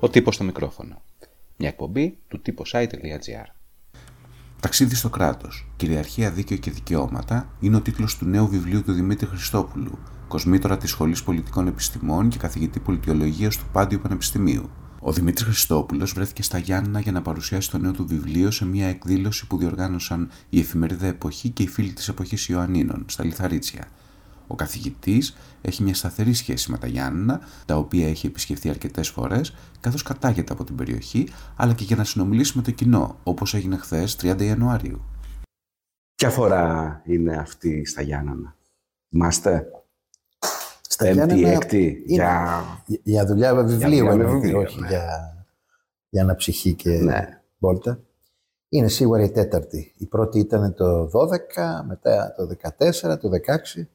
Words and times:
Ο 0.00 0.08
τύπος 0.08 0.34
στο 0.34 0.44
μικρόφωνο. 0.44 1.02
Μια 1.56 1.68
εκπομπή 1.68 2.18
του 2.28 2.40
typosite.gr 2.46 3.46
Ταξίδι 4.60 4.94
στο 4.94 5.08
κράτος. 5.08 5.70
Κυριαρχία, 5.76 6.30
δίκαιο 6.30 6.56
και 6.56 6.70
δικαιώματα 6.70 7.52
είναι 7.60 7.76
ο 7.76 7.80
τίτλος 7.80 8.16
του 8.16 8.24
νέου 8.24 8.48
βιβλίου 8.48 8.82
του 8.82 8.92
Δημήτρη 8.92 9.26
Χριστόπουλου, 9.26 9.98
κοσμήτορα 10.28 10.76
της 10.76 10.90
Σχολής 10.90 11.22
Πολιτικών 11.22 11.66
Επιστημών 11.66 12.28
και 12.28 12.38
καθηγητή 12.38 12.80
πολιτιολογίας 12.80 13.56
του 13.56 13.64
Πάντιου 13.72 13.98
Πανεπιστημίου. 14.02 14.70
Ο 15.00 15.12
Δημήτρης 15.12 15.44
Χριστόπουλος 15.46 16.12
βρέθηκε 16.12 16.42
στα 16.42 16.58
Γιάννα 16.58 17.00
για 17.00 17.12
να 17.12 17.22
παρουσιάσει 17.22 17.70
το 17.70 17.78
νέο 17.78 17.92
του 17.92 18.06
βιβλίο 18.06 18.50
σε 18.50 18.66
μια 18.66 18.88
εκδήλωση 18.88 19.46
που 19.46 19.58
διοργάνωσαν 19.58 20.30
η 20.48 20.58
εφημερίδα 20.58 21.06
Εποχή 21.06 21.48
και 21.48 21.62
οι 21.62 21.68
φίλοι 21.68 21.92
της 21.92 22.08
Εποχής 22.08 22.48
Ιωαννίνων 22.48 23.04
στα 23.08 23.24
Λιθαρίτσια. 23.24 23.88
Ο 24.50 24.54
καθηγητής 24.54 25.36
έχει 25.60 25.82
μια 25.82 25.94
σταθερή 25.94 26.32
σχέση 26.32 26.70
με 26.70 26.78
τα 26.78 26.86
Γιάννα, 26.86 27.40
τα 27.66 27.76
οποία 27.76 28.08
έχει 28.08 28.26
επισκεφθεί 28.26 28.68
αρκετές 28.68 29.08
φορές, 29.08 29.54
καθώς 29.80 30.02
κατάγεται 30.02 30.52
από 30.52 30.64
την 30.64 30.76
περιοχή, 30.76 31.28
αλλά 31.56 31.74
και 31.74 31.84
για 31.84 31.96
να 31.96 32.04
συνομιλήσει 32.04 32.52
με 32.56 32.62
το 32.62 32.70
κοινό, 32.70 33.18
όπως 33.22 33.54
έγινε 33.54 33.76
χθες 33.76 34.16
30 34.22 34.42
Ιανουαρίου. 34.42 35.02
Ποια 36.14 36.30
φορά 36.30 37.00
είναι 37.04 37.36
αυτή 37.36 37.84
στα 37.84 38.02
Γιάννανα, 38.02 38.56
Είμαστε. 39.08 39.66
Στα 40.80 41.04
Πέμπτη, 41.04 41.16
Γιάννενα 41.16 41.48
έκτη, 41.52 41.84
είναι 41.86 42.02
για... 42.06 42.62
για 43.02 43.26
δουλειά 43.26 43.54
βιβλίου, 43.54 43.78
δουλειά 43.78 44.04
με 44.04 44.10
εννοείται, 44.10 44.34
βιβλίο, 44.34 44.58
όχι 44.60 44.80
ναι. 44.80 44.88
για, 44.88 45.36
για 46.08 46.22
αναψυχή 46.22 46.74
και 46.74 46.90
Ναι. 46.90 47.40
βόλτα. 47.58 48.00
Είναι 48.68 48.88
σίγουρα 48.88 49.22
η 49.22 49.30
τέταρτη. 49.30 49.94
Η 49.96 50.06
πρώτη 50.06 50.38
ήταν 50.38 50.74
το 50.74 51.04
12, 51.04 51.08
μετά 51.86 52.34
το 52.36 52.48
14, 52.78 53.18
το 53.20 53.28
16, 53.76 53.86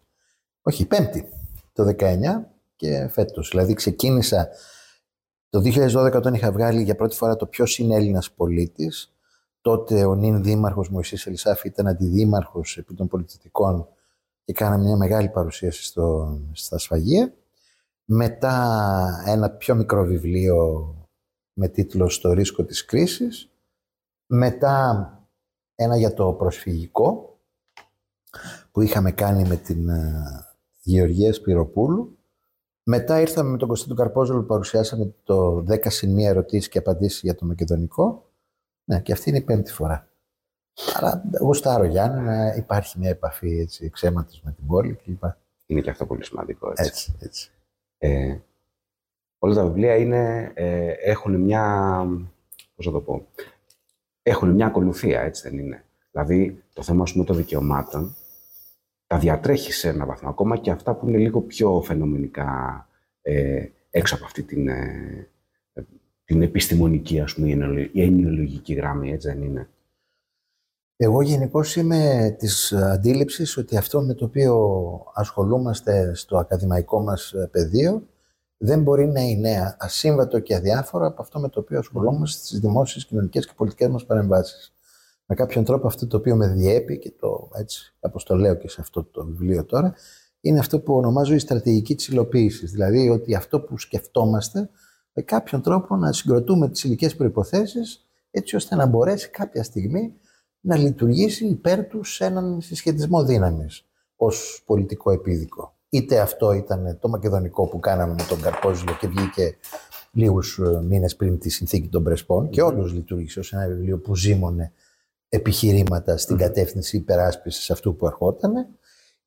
όχι 0.64 0.82
η 0.82 0.86
πέμπτη, 0.86 1.30
το 1.74 1.96
19 2.00 2.18
και 2.76 3.08
φέτος. 3.08 3.50
Δηλαδή 3.50 3.74
ξεκίνησα 3.74 4.50
το 5.50 5.60
2012 5.60 6.14
όταν 6.16 6.34
είχα 6.34 6.52
βγάλει 6.52 6.84
για 6.84 6.96
πρώτη 6.96 7.16
φορά 7.16 7.36
το 7.36 7.46
ποιος 7.46 7.78
είναι 7.78 7.96
Έλληνας 7.96 8.32
πολίτης. 8.32 9.14
Τότε 9.62 10.06
ο 10.06 10.16
νυν 10.16 10.44
δήμαρχος 10.44 10.90
Μωυσής 10.90 11.26
Ελισάφη 11.26 11.68
ήταν 11.68 11.88
αντιδήμαρχος 11.88 12.78
επί 12.78 12.94
των 12.94 13.08
πολιτιστικών 13.08 13.88
και 14.44 14.54
κάναμε 14.54 14.84
μια 14.84 14.96
μεγάλη 14.96 15.30
παρουσίαση 15.30 15.84
στο, 15.84 16.38
στα 16.52 16.78
σφαγεία. 16.78 17.34
Μετά 18.06 19.24
ένα 19.26 19.50
πιο 19.50 19.76
μικρό 19.76 20.04
βιβλίο 20.04 20.88
με 21.54 21.68
τίτλο 21.68 22.10
«Στο 22.10 22.32
ρίσκο 22.32 22.64
της 22.64 22.86
κρίσης». 22.86 23.50
Μετά 24.26 25.08
ένα 25.76 25.98
για 25.98 26.14
το 26.14 26.34
προσφυγικό 26.34 27.38
που 28.72 28.82
είχαμε 28.82 29.12
κάνει 29.12 29.48
με 29.48 29.56
την 29.56 29.90
ε, 29.90 30.53
Γεωργίας 30.84 31.36
Σπυροπούλου. 31.36 32.18
Μετά 32.84 33.20
ήρθαμε 33.20 33.50
με 33.50 33.58
τον 33.58 33.68
Κωνσταντίνο 33.68 33.98
Καρπόζολο 33.98 34.40
που 34.40 34.46
παρουσιάσαμε 34.46 35.14
το 35.24 35.66
10 35.70 35.78
συν 35.88 36.16
1 36.16 36.20
ερωτήσεις 36.20 36.70
και 36.70 36.78
απαντήσεις 36.78 37.22
για 37.22 37.36
το 37.36 37.46
Μακεδονικό. 37.46 38.30
Ναι, 38.84 39.02
και 39.02 39.12
αυτή 39.12 39.30
είναι 39.30 39.38
η 39.38 39.42
πέμπτη 39.42 39.72
φορά. 39.72 40.08
Άρα, 40.96 41.24
γουστάρω 41.42 41.84
Γιάννη, 41.84 42.22
να 42.22 42.48
υπάρχει 42.48 43.00
μια 43.00 43.10
επαφή 43.10 43.60
έτσι, 43.60 43.86
εξαίματος 43.86 44.42
με 44.44 44.52
την 44.52 44.68
πόλη 44.68 44.94
κλπ. 44.94 45.24
Είναι 45.66 45.82
και 45.82 45.90
αυτό 45.90 46.06
πολύ 46.06 46.26
σημαντικό. 46.26 46.70
Έτσι. 46.70 46.84
Έτσι, 46.84 47.16
έτσι. 47.20 47.52
Ε, 47.98 48.38
όλα 49.40 49.54
τα 49.56 49.66
βιβλία 49.66 49.96
είναι, 49.96 50.52
ε, 50.56 50.92
έχουν 50.92 51.42
μια, 51.42 52.06
πώς 52.76 52.86
θα 52.86 52.92
το 52.92 53.02
πω, 53.02 53.28
έχουν 54.24 54.50
μια 54.50 54.66
ακολουθία, 54.66 55.22
έτσι 55.22 55.50
δεν 55.50 55.60
είναι. 55.60 55.84
Δηλαδή, 56.12 56.64
το 56.74 56.82
θέμα, 56.84 57.04
ας 57.04 57.12
πούμε, 57.12 57.24
των 57.24 57.36
δικαιωμάτων, 57.36 58.16
τα 59.14 59.20
διατρέχει 59.20 59.72
σε 59.72 59.90
ένα 59.90 60.06
βαθμό, 60.06 60.30
ακόμα 60.30 60.58
και 60.58 60.72
αυτά 60.72 60.94
που 60.96 61.08
είναι 61.08 61.18
λίγο 61.18 61.42
πιο 61.42 61.82
φαινομενικά 61.82 62.88
ε, 63.22 63.66
έξω 63.90 64.16
από 64.16 64.26
αυτή 64.26 64.44
την, 64.44 64.68
ε, 64.68 65.30
την 66.26 66.42
επιστημονική, 66.42 67.20
ας 67.20 67.34
πούμε, 67.34 67.48
η 67.48 67.52
εννο- 67.52 67.90
η 67.92 68.02
ενοιολογική 68.02 68.74
γραμμή, 68.74 69.12
έτσι 69.12 69.28
δεν 69.28 69.42
είναι. 69.42 69.70
Εγώ 70.96 71.22
γενικώς 71.22 71.76
είμαι 71.76 72.36
της 72.40 72.74
αντίληψης 72.74 73.58
ότι 73.58 73.78
αυτό 73.78 74.02
με 74.02 74.14
το 74.14 74.26
οποίο 74.26 74.56
ασχολούμαστε 75.14 76.14
στο 76.16 76.38
ακαδημαϊκό 76.38 77.02
μας 77.02 77.34
πεδίο 77.52 78.04
δεν 78.58 78.82
μπορεί 78.82 79.08
να 79.08 79.22
είναι 79.22 79.76
ασύμβατο 79.80 80.40
και 80.40 80.56
αδιάφορο 80.56 81.08
από 81.08 81.22
αυτό 81.22 81.40
με 81.40 81.50
το 81.50 81.60
οποίο 81.60 81.80
ασχολούμαστε 81.80 82.46
στις 82.46 82.60
δημόσιες, 82.60 83.06
κοινωνικές 83.06 83.46
και 83.46 83.54
πολιτικές 83.56 83.90
μας 83.90 84.06
παρεμβάσεις. 84.06 84.73
Με 85.26 85.36
κάποιον 85.36 85.64
τρόπο 85.64 85.88
αυτό 85.88 86.08
το 86.08 86.18
οποίο 86.18 86.36
με 86.36 86.48
διέπει 86.48 86.98
και 86.98 87.12
το 87.20 87.50
έτσι, 87.54 87.96
όπως 88.00 88.24
το 88.24 88.36
λέω 88.36 88.56
και 88.56 88.70
σε 88.70 88.82
αυτό 88.82 89.04
το 89.04 89.26
βιβλίο 89.26 89.66
τώρα, 89.66 89.94
είναι 90.42 90.60
αυτό 90.60 90.80
που 90.80 90.94
ονομάζω 90.96 91.34
η 91.34 91.40
στρατηγική 91.40 91.96
της 91.96 92.08
υλοποίησης. 92.08 92.72
Δηλαδή 92.72 93.10
ότι 93.10 93.36
αυτό 93.36 93.62
που 93.62 93.78
σκεφτόμαστε 93.78 94.70
με 95.14 95.22
κάποιον 95.22 95.62
τρόπο 95.62 95.96
να 95.96 96.12
συγκροτούμε 96.12 96.70
τις 96.70 96.84
υλικές 96.84 97.16
προϋποθέσεις 97.16 98.08
έτσι 98.32 98.56
ώστε 98.56 98.76
να 98.76 98.86
μπορέσει 98.86 99.30
κάποια 99.30 99.64
στιγμή 99.64 100.14
να 100.60 100.78
λειτουργήσει 100.78 101.46
υπέρ 101.46 101.86
του 101.88 102.04
σε 102.04 102.26
έναν 102.26 102.62
συσχετισμό 102.62 103.24
δύναμης 103.24 103.86
ως 104.16 104.64
πολιτικό 104.66 105.12
επίδικο. 105.12 105.78
Είτε 105.90 106.20
αυτό 106.20 106.52
ήταν 106.52 106.98
το 107.02 107.10
μακεδονικό 107.10 107.68
που 107.68 107.80
κάναμε 107.80 108.14
με 108.14 108.26
τον 108.30 108.42
Καρπόζηλο 108.42 108.96
και 109.00 109.08
βγήκε 109.08 109.58
λίγους 110.12 110.58
ε, 110.58 110.82
μήνες 110.82 111.16
πριν 111.16 111.40
τη 111.40 111.50
συνθήκη 111.50 111.88
των 111.88 112.04
Πρεσπών 112.04 112.50
και 112.50 112.62
όντως 112.62 112.94
λειτουργήσε 112.94 113.40
ως 113.40 113.54
ένα 113.54 113.68
βιβλίο 113.68 114.00
που 114.00 114.16
ζήμωνε 114.16 114.72
επιχειρήματα 115.36 116.18
στην 116.18 116.38
κατεύθυνση 116.38 116.98
υπεράσπισης 116.98 117.72
αυτού 117.72 117.96
που 117.96 118.06
ερχόταν. 118.06 118.54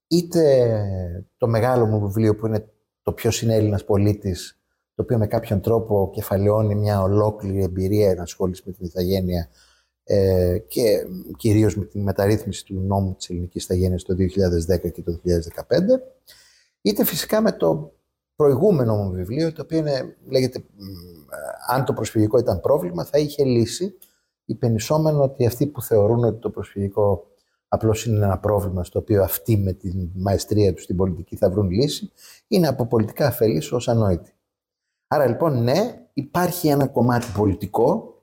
Είτε 0.07 0.71
το 1.37 1.47
μεγάλο 1.49 1.87
μου 1.87 2.01
βιβλίο 2.01 2.37
που 2.37 2.47
είναι 2.47 2.69
το 3.03 3.13
ποιος 3.13 3.43
είναι 3.43 3.55
Έλληνας 3.55 3.85
πολίτης 3.85 4.61
το 4.95 5.03
οποίο 5.03 5.19
με 5.19 5.27
κάποιον 5.27 5.61
τρόπο 5.61 6.11
κεφαλαιώνει 6.13 6.75
μια 6.75 7.03
ολόκληρη 7.03 7.63
εμπειρία 7.63 8.11
ενασχόληση 8.11 8.63
με 8.67 8.73
την 8.73 8.87
ηθαγένεια 8.87 9.49
ε, 10.05 10.59
και 10.69 11.07
κυρίως 11.37 11.77
με 11.77 11.85
τη 11.85 11.99
μεταρρύθμιση 11.99 12.65
του 12.65 12.81
νόμου 12.81 13.15
της 13.15 13.29
ελληνικής 13.29 13.65
ηθαγένειας 13.65 14.03
το 14.03 14.15
2010 14.15 14.93
και 14.93 15.03
το 15.03 15.21
2015, 15.25 15.31
είτε 16.83 17.05
φυσικά 17.05 17.41
με 17.41 17.53
το 17.53 17.93
προηγούμενο 18.37 18.97
μου 18.97 19.11
βιβλίο, 19.11 19.53
το 19.53 19.63
οποίο 19.63 19.79
είναι, 19.79 20.17
λέγεται 20.29 20.59
μ, 20.59 20.83
ε, 20.83 21.75
«Αν 21.75 21.85
το 21.85 21.93
προσφυγικό 21.93 22.39
ήταν 22.39 22.61
πρόβλημα, 22.61 23.05
θα 23.05 23.19
είχε 23.19 23.45
λύση», 23.45 23.97
υπενισόμενο 24.47 25.23
ότι 25.23 25.47
αυτοί 25.47 25.67
που 25.67 25.83
θεωρούν 25.83 26.25
ότι 26.25 26.39
το 26.39 26.51
προσφυγικό 26.51 27.27
απλώς 27.69 28.07
είναι 28.07 28.25
ένα 28.25 28.39
πρόβλημα 28.39 28.85
στο 28.85 28.99
οποίο 28.99 29.23
αυτοί 29.23 29.57
με 29.57 29.73
την 29.73 30.11
μαεστρία 30.15 30.75
τους 30.75 30.83
στην 30.83 30.97
πολιτική 30.97 31.37
θα 31.37 31.51
βρουν 31.51 31.71
λύση, 31.71 32.13
είναι 32.49 32.69
από 32.69 32.87
πολιτικά 32.87 33.27
αφελείς 33.27 33.73
ως 33.73 33.89
ανόητοι. 33.89 34.31
Άρα 35.07 35.27
λοιπόν 35.27 35.63
ναι, 35.63 36.07
υπάρχει 36.13 36.69
ένα 36.69 36.87
κομμάτι 36.87 37.27
πολιτικό, 37.37 38.21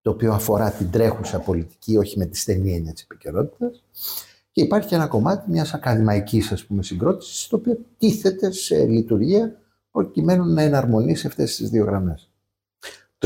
το 0.00 0.10
οποίο 0.10 0.32
αφορά 0.32 0.70
την 0.70 0.90
τρέχουσα 0.90 1.40
πολιτική, 1.40 1.96
όχι 1.96 2.18
με 2.18 2.26
τη 2.26 2.38
στενή 2.38 2.74
έννοια 2.74 2.92
της 2.92 3.02
επικαιρότητας. 3.02 3.84
Και 4.52 4.62
υπάρχει 4.62 4.88
και 4.88 4.94
ένα 4.94 5.06
κομμάτι 5.06 5.50
μιας 5.50 5.74
ακαδημαϊκής 5.74 6.52
ας 6.52 6.64
πούμε, 6.64 6.82
συγκρότησης, 6.82 7.46
το 7.46 7.56
οποίο 7.56 7.78
τίθεται 7.98 8.50
σε 8.50 8.86
λειτουργία 8.86 9.60
προκειμένου 9.90 10.44
να 10.44 10.62
εναρμονίσει 10.62 11.26
αυτές 11.26 11.56
τις 11.56 11.70
δύο 11.70 11.84
γραμμές. 11.84 12.30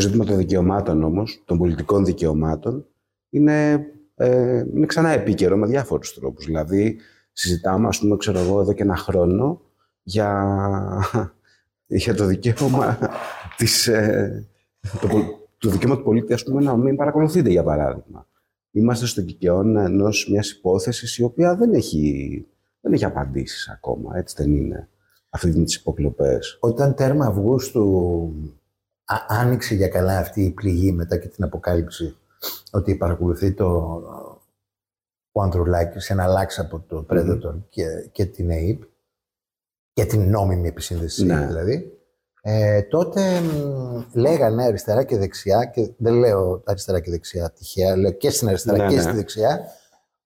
Το 0.00 0.06
ζήτημα 0.06 0.24
των 0.24 0.36
δικαιωμάτων 0.36 1.02
όμως, 1.02 1.42
των 1.44 1.58
πολιτικών 1.58 2.04
δικαιωμάτων, 2.04 2.86
είναι, 3.30 3.86
ε, 4.14 4.64
είναι 4.74 4.86
ξανά 4.86 5.08
επίκαιρο 5.08 5.56
με 5.56 5.66
διάφορους 5.66 6.14
τρόπους. 6.14 6.44
Δηλαδή, 6.44 6.98
συζητάμε, 7.32 7.86
ας 7.88 7.98
πούμε, 7.98 8.16
ξέρω 8.16 8.38
εγώ, 8.38 8.60
εδώ 8.60 8.72
και 8.72 8.82
ένα 8.82 8.96
χρόνο 8.96 9.60
για, 10.02 10.54
για 11.86 12.14
το 12.14 12.24
δικαίωμα 12.24 12.98
της, 13.56 13.86
ε, 13.86 14.48
το, 15.00 15.06
πο- 15.06 15.48
το 15.58 15.70
δικαίωμα 15.70 15.96
του 15.96 16.02
πολίτη, 16.02 16.32
ας 16.32 16.42
πούμε, 16.42 16.62
να 16.62 16.76
μην 16.76 16.96
παρακολουθείτε, 16.96 17.50
για 17.50 17.62
παράδειγμα. 17.62 18.26
Είμαστε 18.70 19.06
στο 19.06 19.22
κικαιόν 19.22 19.76
ενός 19.76 20.28
μιας 20.30 20.50
υπόθεσης 20.50 21.18
η 21.18 21.22
οποία 21.22 21.56
δεν 21.56 21.72
έχει, 21.72 22.46
δεν 22.80 22.92
έχει 22.92 23.04
απαντήσεις 23.04 23.68
ακόμα, 23.68 24.16
έτσι 24.16 24.34
δεν 24.38 24.54
είναι, 24.54 24.88
αυτή 25.30 25.64
τις 25.64 25.74
υποκλοπές. 25.76 26.58
Όταν 26.60 26.94
τέρμα 26.94 27.26
Αυγούστου 27.26 27.82
α- 28.48 28.59
άνοιξε 29.28 29.74
για 29.74 29.88
καλά 29.88 30.18
αυτή 30.18 30.42
η 30.44 30.50
πληγή 30.50 30.92
μετά 30.92 31.16
και 31.16 31.28
την 31.28 31.44
αποκάλυψη 31.44 32.16
ότι 32.70 32.94
παρακολουθεί 32.94 33.52
το 33.52 33.66
ο 35.32 35.42
Ανδρουλάκης 35.42 36.10
ένα 36.10 36.26
λάξ 36.26 36.58
από 36.58 36.80
το 36.80 37.06
Predator 37.10 37.54
και, 37.68 37.84
και 38.12 38.24
την 38.26 38.50
ΑΕΠ 38.50 38.82
και 39.92 40.04
την 40.04 40.30
νόμιμη 40.30 40.68
επισύνδεση 40.68 41.24
Ναι. 41.24 41.46
δηλαδή 41.46 42.00
ε, 42.42 42.82
τότε 42.82 43.40
μ, 43.40 44.02
λέγανε 44.12 44.64
αριστερά 44.64 45.04
και 45.04 45.18
δεξιά 45.18 45.64
και 45.64 45.92
δεν 45.96 46.14
λέω 46.14 46.62
αριστερά 46.66 47.00
και 47.00 47.10
δεξιά 47.10 47.50
τυχαία, 47.50 47.96
λέω 47.96 48.10
και 48.12 48.30
στην 48.30 48.48
αριστερά 48.48 48.76
Ναι, 48.76 48.88
και 48.88 48.96
ναι. 48.96 49.02
στη 49.02 49.12
δεξιά 49.12 49.60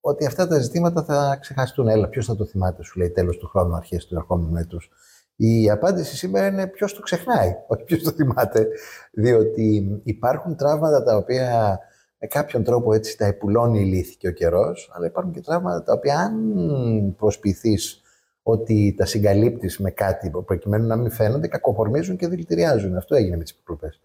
ότι 0.00 0.26
αυτά 0.26 0.46
τα 0.46 0.58
ζητήματα 0.58 1.02
θα 1.04 1.38
ξεχαστούν. 1.40 1.88
Έλα, 1.88 2.08
ποιος 2.08 2.26
θα 2.26 2.36
το 2.36 2.44
θυμάται, 2.44 2.82
σου 2.82 2.98
λέει 2.98 3.10
τέλος 3.10 3.36
του 3.36 3.48
χρόνου, 3.48 3.75
αρχές 3.75 4.06
του 4.06 4.14
ερχόμενου 4.14 4.56
έτους. 4.56 4.90
Η 5.36 5.70
απάντηση 5.70 6.16
σήμερα 6.16 6.46
είναι 6.46 6.66
ποιος 6.66 6.94
το 6.94 7.00
ξεχνάει, 7.00 7.54
όχι 7.66 7.84
ποιος 7.84 8.02
το 8.02 8.10
θυμάται. 8.10 8.69
Διότι 9.12 10.00
υπάρχουν 10.04 10.56
τραύματα 10.56 11.02
τα 11.02 11.16
οποία 11.16 11.78
με 12.19 12.26
κάποιον 12.26 12.64
τρόπο 12.64 12.94
έτσι 12.94 13.16
τα 13.16 13.26
επουλώνει 13.26 13.81
η 13.81 13.84
λύθη 13.84 14.16
και 14.16 14.28
ο 14.28 14.32
καιρός, 14.32 14.90
αλλά 14.94 15.06
υπάρχουν 15.06 15.32
και 15.32 15.40
τραύματα 15.40 15.82
τα 15.82 15.92
οποία, 15.92 16.19
αν 16.19 17.14
προσποιηθείς 17.16 18.02
ότι 18.42 18.94
τα 18.96 19.06
συγκαλύπτεις 19.06 19.78
με 19.78 19.90
κάτι 19.90 20.31
προκειμένου 20.44 20.86
να 20.86 20.96
μην 20.96 21.10
φαίνονται, 21.10 21.48
κακοφορμίζουν 21.48 22.16
και 22.16 22.28
δηλητηριάζουν. 22.28 22.96
Αυτό 22.96 23.14
έγινε 23.14 23.36
με 23.36 23.42
τις 23.42 23.52
υποκλοπές. 23.52 24.00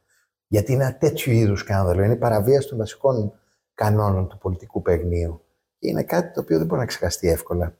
Γιατί 0.48 0.72
είναι 0.74 0.84
ένα 0.84 0.98
τέτοιο 0.98 1.34
είδους 1.34 1.60
σκάνδαλο. 1.60 2.04
Είναι 2.04 2.16
παραβίαση 2.16 2.68
των 2.68 2.78
βασικών 2.78 3.34
κανόνων 3.74 4.28
του 4.28 4.38
πολιτικού 4.38 4.82
παιγνίου. 4.82 5.42
Και 5.80 5.90
είναι 5.90 6.04
κάτι 6.04 6.34
το 6.34 6.40
οποίο 6.40 6.58
δεν 6.58 6.68
μπορεί 6.68 6.80
να 6.80 6.86
ξεχαστεί 6.86 7.30
εύκολα. 7.30 7.76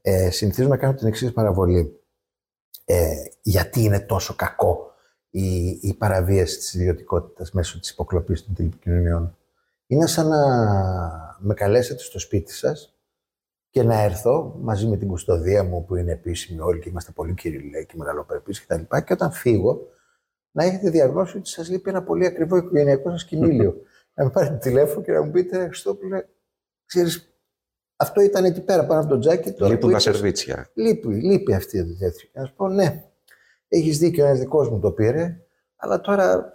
Ε, 0.00 0.30
συνηθίζω 0.30 0.68
να 0.68 0.76
κάνω 0.76 0.94
την 0.94 1.06
εξής 1.06 1.32
παραβολή. 1.32 2.01
Ε, 2.94 3.24
γιατί 3.42 3.82
είναι 3.82 4.00
τόσο 4.00 4.34
κακό 4.34 4.92
η, 5.30 5.64
η 5.66 5.94
παραβίαση 5.98 6.56
της 6.56 6.74
ιδιωτικότητας 6.74 7.52
μέσω 7.52 7.80
της 7.80 7.90
υποκλοπής 7.90 8.44
των 8.44 8.54
τηλεπικοινωνιών. 8.54 9.36
Είναι 9.86 10.06
σαν 10.06 10.28
να 10.28 10.38
με 11.38 11.54
καλέσετε 11.54 12.02
στο 12.02 12.18
σπίτι 12.18 12.52
σας 12.52 12.96
και 13.70 13.82
να 13.82 14.00
έρθω 14.02 14.56
μαζί 14.60 14.86
με 14.86 14.96
την 14.96 15.08
κουστοδία 15.08 15.64
μου 15.64 15.84
που 15.84 15.96
είναι 15.96 16.12
επίσημη 16.12 16.60
όλοι 16.60 16.80
και 16.80 16.88
είμαστε 16.88 17.12
πολύ 17.12 17.34
κυριλέ 17.34 17.82
και 17.82 17.94
μεγαλοπρεπείς 17.96 18.60
και 18.60 18.66
τα 18.68 18.76
λοιπά 18.76 19.00
και 19.00 19.12
όταν 19.12 19.32
φύγω 19.32 19.88
να 20.50 20.64
έχετε 20.64 20.90
διαγνώσει 20.90 21.36
ότι 21.36 21.48
σας 21.48 21.68
λείπει 21.68 21.90
ένα 21.90 22.02
πολύ 22.02 22.26
ακριβό 22.26 22.56
οικογενειακό 22.56 23.10
σας 23.10 23.24
κοιμήλιο. 23.24 23.76
να 24.14 24.24
με 24.24 24.30
πάρετε 24.30 24.56
τηλέφωνο 24.56 25.02
και 25.02 25.12
να 25.12 25.22
μου 25.22 25.30
πείτε 25.30 25.66
Χριστόπουλε, 25.66 26.24
ξέρεις, 26.86 27.31
αυτό 28.02 28.20
ήταν 28.20 28.44
εκεί 28.44 28.60
πέρα 28.60 28.86
πάνω 28.86 29.00
από 29.00 29.08
το 29.08 29.18
τζάκι. 29.18 29.54
Λείπουν 29.58 29.92
τα 29.92 29.98
σερβίτσια. 29.98 30.70
Λείπει, 30.74 31.08
λείπει 31.08 31.54
αυτή 31.54 31.78
η 31.78 31.96
τέτοια. 31.96 32.28
Να 32.32 32.44
σου 32.44 32.54
πω, 32.54 32.68
ναι, 32.68 33.04
έχεις 33.68 33.98
δίκιο, 33.98 34.24
ένας 34.24 34.38
δικός 34.38 34.70
μου 34.70 34.78
το 34.78 34.90
πήρε, 34.90 35.40
αλλά 35.76 36.00
τώρα 36.00 36.52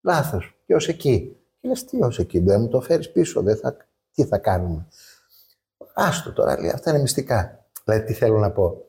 λάθος. 0.00 0.56
Και 0.66 0.74
ως 0.74 0.88
εκεί. 0.88 1.36
Και 1.60 1.68
λες, 1.68 1.84
τι 1.84 2.02
ως 2.02 2.18
εκεί, 2.18 2.38
δεν 2.38 2.60
μου 2.60 2.68
το 2.68 2.80
φέρεις 2.80 3.12
πίσω, 3.12 3.42
δεν 3.42 3.56
θα, 3.56 3.76
τι 4.14 4.24
θα 4.24 4.38
κάνουμε. 4.38 4.86
Άστο 5.94 6.32
τώρα, 6.32 6.60
λέει, 6.60 6.70
αυτά 6.70 6.90
είναι 6.90 7.00
μυστικά. 7.00 7.66
Δηλαδή, 7.84 8.04
τι 8.04 8.12
θέλω 8.12 8.38
να 8.38 8.50
πω. 8.50 8.84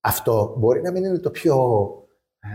Αυτό 0.00 0.54
μπορεί 0.58 0.82
να 0.82 0.90
μην 0.90 1.04
είναι 1.04 1.18
το 1.18 1.30
πιο 1.30 1.56
ε, 2.40 2.48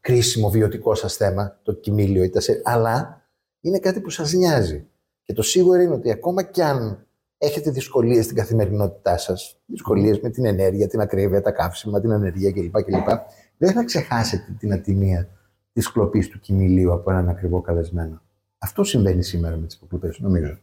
κρίσιμο 0.00 0.50
βιωτικό 0.50 0.94
σας 0.94 1.16
θέμα, 1.16 1.58
το 1.62 1.72
κοιμήλιο, 1.72 2.30
αλλά 2.62 3.22
είναι 3.60 3.78
κάτι 3.78 4.00
που 4.00 4.10
σας 4.10 4.32
νοιάζει. 4.32 4.86
Και 5.22 5.32
το 5.32 5.42
σίγουρο 5.42 5.80
είναι 5.80 5.94
ότι 5.94 6.10
ακόμα 6.10 6.42
κι 6.42 6.62
αν 6.62 7.06
έχετε 7.42 7.70
δυσκολίες 7.70 8.24
στην 8.24 8.36
καθημερινότητά 8.36 9.16
σας, 9.18 9.56
δυσκολίες 9.66 10.20
με 10.20 10.30
την 10.30 10.44
ενέργεια, 10.44 10.88
την 10.88 11.00
ακρίβεια, 11.00 11.42
τα 11.42 11.50
καύσιμα, 11.50 12.00
την 12.00 12.10
ενέργεια 12.10 12.52
κλπ. 12.52 12.82
κλπ 12.82 13.08
δεν 13.56 13.72
θα 13.72 13.84
ξεχάσετε 13.84 14.56
την 14.58 14.72
ατιμία 14.72 15.28
της 15.72 15.92
κλοπής 15.92 16.28
του 16.28 16.40
κοιμηλίου 16.40 16.92
από 16.92 17.10
έναν 17.10 17.28
ακριβό 17.28 17.60
καλεσμένο. 17.60 18.22
Αυτό 18.58 18.84
συμβαίνει 18.84 19.22
σήμερα 19.22 19.56
με 19.56 19.66
τις 19.66 19.74
υποκλοπές, 19.74 20.18
νομίζω. 20.18 20.58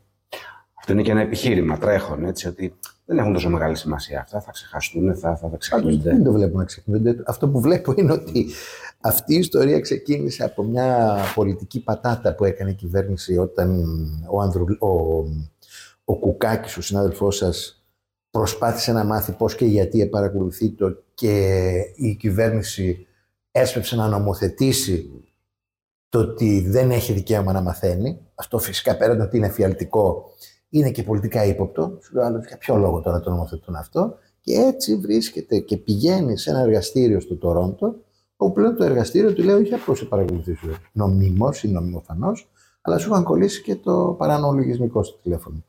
Αυτό 0.80 0.94
είναι 0.94 1.02
και 1.02 1.12
ένα 1.12 1.22
επιχείρημα 1.22 1.78
τρέχον, 1.78 2.26
έτσι, 2.26 2.48
ότι 2.48 2.76
δεν 3.06 3.18
έχουν 3.18 3.34
τόσο 3.34 3.50
μεγάλη 3.50 3.76
σημασία 3.76 4.20
αυτά. 4.20 4.42
Θα 4.42 4.52
ξεχαστούν, 4.52 5.16
θα, 5.16 5.36
θα, 5.36 5.50
θα 5.50 5.58
ξεχνιούνται. 5.58 6.10
Δεν 6.10 6.24
το 6.24 6.32
βλέπω 6.32 6.58
να 6.58 6.64
ξεχνιούνται. 6.64 7.24
Αυτό 7.26 7.50
που 7.50 7.60
βλέπω 7.60 7.94
είναι 7.98 8.12
ότι 8.12 8.46
αυτή 9.02 9.34
η 9.34 9.38
ιστορία 9.38 9.80
ξεκίνησε 9.80 10.44
από 10.44 10.64
μια 10.64 11.18
πολιτική 11.36 11.84
πατάτα 11.84 12.36
που 12.36 12.46
έκανε 12.46 12.70
η 12.70 12.74
κυβέρνηση 12.74 13.38
όταν 13.38 13.84
ο, 14.30 14.42
Ανδρου, 14.42 14.64
ο, 14.64 15.26
ο 16.10 16.16
Κουκάκης, 16.16 16.78
ο 16.78 16.82
συνάδελφός 16.82 17.36
σας, 17.36 17.84
προσπάθησε 18.32 18.92
να 18.92 19.04
μάθει 19.04 19.32
πώς 19.32 19.56
και 19.56 19.66
γιατί 19.66 20.08
παρακολουθεί 20.08 20.70
το 20.70 21.04
και 21.14 21.68
η 21.96 22.16
κυβέρνηση 22.16 23.08
έσπεψε 23.52 23.96
να 23.96 24.08
νομοθετήσει 24.08 25.24
το 26.10 26.20
ότι 26.20 26.66
δεν 26.68 26.92
έχει 26.92 27.14
δικαίωμα 27.14 27.52
να 27.52 27.62
μαθαίνει. 27.62 28.20
Αυτό 28.36 28.58
φυσικά 28.58 28.98
πέραν 28.98 29.22
ότι 29.22 29.38
είναι 29.38 29.50
φιαλτικό, 29.50 30.24
είναι 30.70 30.92
και 30.92 31.04
πολιτικά 31.04 31.46
ύποπτο. 31.46 31.98
Σου 32.02 32.14
λέω 32.14 32.30
για 32.48 32.58
ποιο 32.58 32.76
λόγο 32.76 33.02
τώρα 33.02 33.20
το 33.20 33.30
νομοθετούν 33.30 33.76
αυτό; 33.76 34.18
Και 34.42 34.54
έτσι 34.54 34.96
βρίσκεται 34.96 35.60
και 35.60 35.78
πηγαίνει 35.78 36.38
σε 36.38 36.50
ένα 36.50 36.60
εργαστήριο 36.60 37.20
στο 37.20 37.36
Τορόντο, 37.36 37.96
όπου 38.36 38.54
πλέον 38.54 38.76
το 38.76 38.84
εργαστήριο 38.84 39.34
του 39.34 39.44
λέει: 39.44 39.62
Όχι 39.62 39.74
απλώς 39.74 39.98
σε 39.98 40.06
παρακολουθήσω 40.06 40.68
νομίμω 40.92 41.50
ή 41.62 41.68
νομιμοφανώ, 41.68 42.32
αλλά 42.82 42.98
σου 42.98 43.10
είχαν 43.10 43.24
κολλήσει 43.24 43.62
και 43.62 43.76
το 43.76 44.16
παράνομο 44.18 44.54
λογισμικό 44.54 45.04
στο 45.04 45.18
τηλέφωνο. 45.24 45.64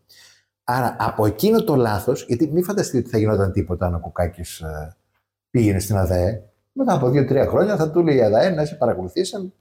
Άρα 0.72 0.96
από 0.98 1.26
εκείνο 1.26 1.64
το 1.64 1.74
λάθος, 1.74 2.24
γιατί 2.28 2.50
μην 2.52 2.64
φανταστείτε 2.64 2.98
ότι 2.98 3.08
θα 3.08 3.18
γινόταν 3.18 3.52
τίποτα 3.52 3.86
αν 3.86 3.94
ο 3.94 3.98
Κουκάκης 3.98 4.60
ε, 4.60 4.96
πήγαινε 5.50 5.78
στην 5.78 5.96
ΑΔΕ. 5.96 6.42
Μετά 6.72 6.94
από 6.94 7.10
δύο-τρία 7.10 7.46
χρόνια 7.46 7.76
θα 7.76 7.90
του 7.90 8.02
λέει 8.02 8.16
η 8.16 8.22
ΑΔΕ 8.22 8.50
να 8.50 8.64
σε 8.64 8.74
παρακολουθήσαν. 8.74 9.52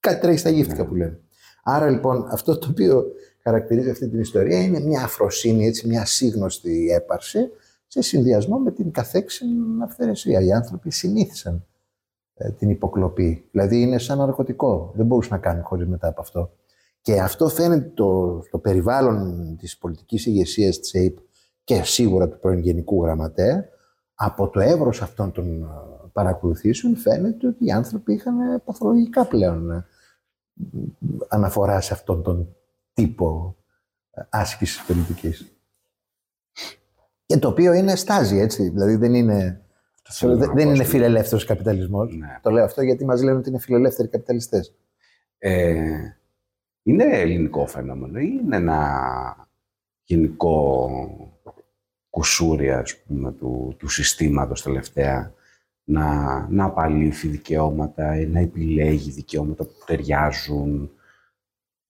Κάτι 0.00 0.20
τρέχει 0.20 0.38
στα 0.38 0.50
γύφτηκα 0.50 0.86
που 0.86 0.94
λένε. 0.94 1.20
Άρα 1.62 1.90
λοιπόν 1.90 2.28
αυτό 2.30 2.58
το 2.58 2.68
οποίο 2.70 3.04
χαρακτηρίζει 3.42 3.90
αυτή 3.90 4.08
την 4.08 4.20
ιστορία 4.20 4.62
είναι 4.62 4.80
μια 4.80 5.04
αφροσύνη, 5.04 5.66
έτσι, 5.66 5.86
μια 5.86 6.04
σύγνωστη 6.04 6.90
έπαρση 6.90 7.50
σε 7.86 8.02
συνδυασμό 8.02 8.58
με 8.58 8.70
την 8.70 8.90
καθέξιν 8.90 9.82
αυθαιρεσία. 9.82 10.40
Οι 10.40 10.52
άνθρωποι 10.52 10.90
συνήθισαν 10.90 11.66
ε, 12.34 12.50
την 12.50 12.70
υποκλοπή. 12.70 13.48
Δηλαδή 13.50 13.80
είναι 13.80 13.98
σαν 13.98 14.18
ναρκωτικό. 14.18 14.92
Δεν 14.94 15.06
μπορούσε 15.06 15.28
να 15.30 15.38
κάνει 15.38 15.62
χωρίς 15.62 15.86
μετά 15.86 16.08
από 16.08 16.20
αυτό. 16.20 16.52
Και 17.00 17.20
αυτό 17.20 17.48
φαίνεται 17.48 17.90
το, 17.94 18.38
το 18.50 18.58
περιβάλλον 18.58 19.56
της 19.56 19.78
πολιτικής 19.78 20.26
ηγεσίας 20.26 20.78
της 20.78 20.94
ΑΕΠ 20.94 21.18
και 21.64 21.82
σίγουρα 21.82 22.28
του 22.28 22.38
πρώην 22.38 22.58
Γενικού 22.58 23.04
Γραμματέα, 23.04 23.68
από 24.14 24.48
το 24.48 24.60
εύρος 24.60 25.02
αυτών 25.02 25.32
των 25.32 25.62
ε, 25.62 25.66
παρακολουθήσεων 26.12 26.96
φαίνεται 26.96 27.46
ότι 27.46 27.64
οι 27.64 27.70
άνθρωποι 27.70 28.12
είχαν 28.12 28.62
παθολογικά 28.64 29.26
πλέον 29.26 29.70
ε, 29.70 29.86
αναφορά 31.28 31.80
σε 31.80 31.92
αυτόν 31.92 32.22
τον 32.22 32.56
τύπο 32.92 33.56
ε, 34.10 34.22
άσκησης 34.28 34.84
πολιτικής. 34.84 35.52
Και 37.26 37.38
το 37.38 37.48
οποίο 37.48 37.72
είναι 37.72 37.96
στάζι, 37.96 38.38
έτσι. 38.38 38.68
Δηλαδή 38.68 38.96
δεν 38.96 39.14
είναι, 39.14 39.62
δεν 40.54 40.68
είναι 40.68 40.84
φιλελεύθερος 40.84 41.44
καπιταλισμός. 41.44 42.16
Ναι. 42.16 42.38
Το 42.42 42.50
λέω 42.50 42.64
αυτό 42.64 42.82
γιατί 42.82 43.04
μας 43.04 43.22
λένε 43.22 43.38
ότι 43.38 43.48
είναι 43.48 43.58
φιλελεύθεροι 43.58 44.08
καπιταλιστές. 44.08 44.74
Ε, 45.38 45.82
είναι 46.88 47.04
ελληνικό 47.04 47.66
φαινόμενο 47.66 48.18
ή 48.18 48.40
είναι 48.42 48.56
ένα 48.56 49.48
γενικό 50.02 50.90
κουσούρι, 52.10 52.72
ας 52.72 52.96
πούμε, 52.96 53.32
του, 53.32 53.76
του 53.78 53.88
συστήματος 53.88 54.62
τελευταία 54.62 55.32
να, 55.84 56.46
να 56.50 56.64
απαλήφει 56.64 57.28
δικαιώματα, 57.28 58.14
να 58.26 58.40
επιλέγει 58.40 59.10
δικαιώματα 59.10 59.64
που 59.64 59.72
ταιριάζουν. 59.86 60.90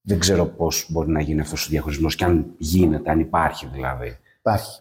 Δεν 0.00 0.18
ξέρω 0.18 0.46
πώς 0.46 0.86
μπορεί 0.90 1.10
να 1.10 1.20
γίνει 1.20 1.40
αυτός 1.40 1.66
ο 1.66 1.68
διαχωρισμός 1.70 2.14
και 2.14 2.24
αν 2.24 2.54
γίνεται, 2.56 3.10
αν 3.10 3.20
υπάρχει 3.20 3.66
δηλαδή. 3.66 4.18
Υπάρχει. 4.38 4.80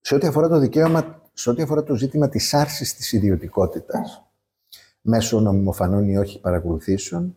Σε 0.00 0.14
ό,τι 0.14 0.26
αφορά 0.26 0.48
το 0.48 0.58
δικαίωμα, 0.58 1.22
σε 1.32 1.50
ό,τι 1.50 1.62
αφορά 1.62 1.82
το 1.82 1.94
ζήτημα 1.94 2.28
της 2.28 2.54
άρσης 2.54 2.94
της 2.94 3.12
ιδιωτικότητας, 3.12 4.26
μέσω 5.00 5.40
νομιμοφανών 5.40 6.08
ή 6.08 6.16
όχι 6.16 6.40
παρακολουθήσεων, 6.40 7.36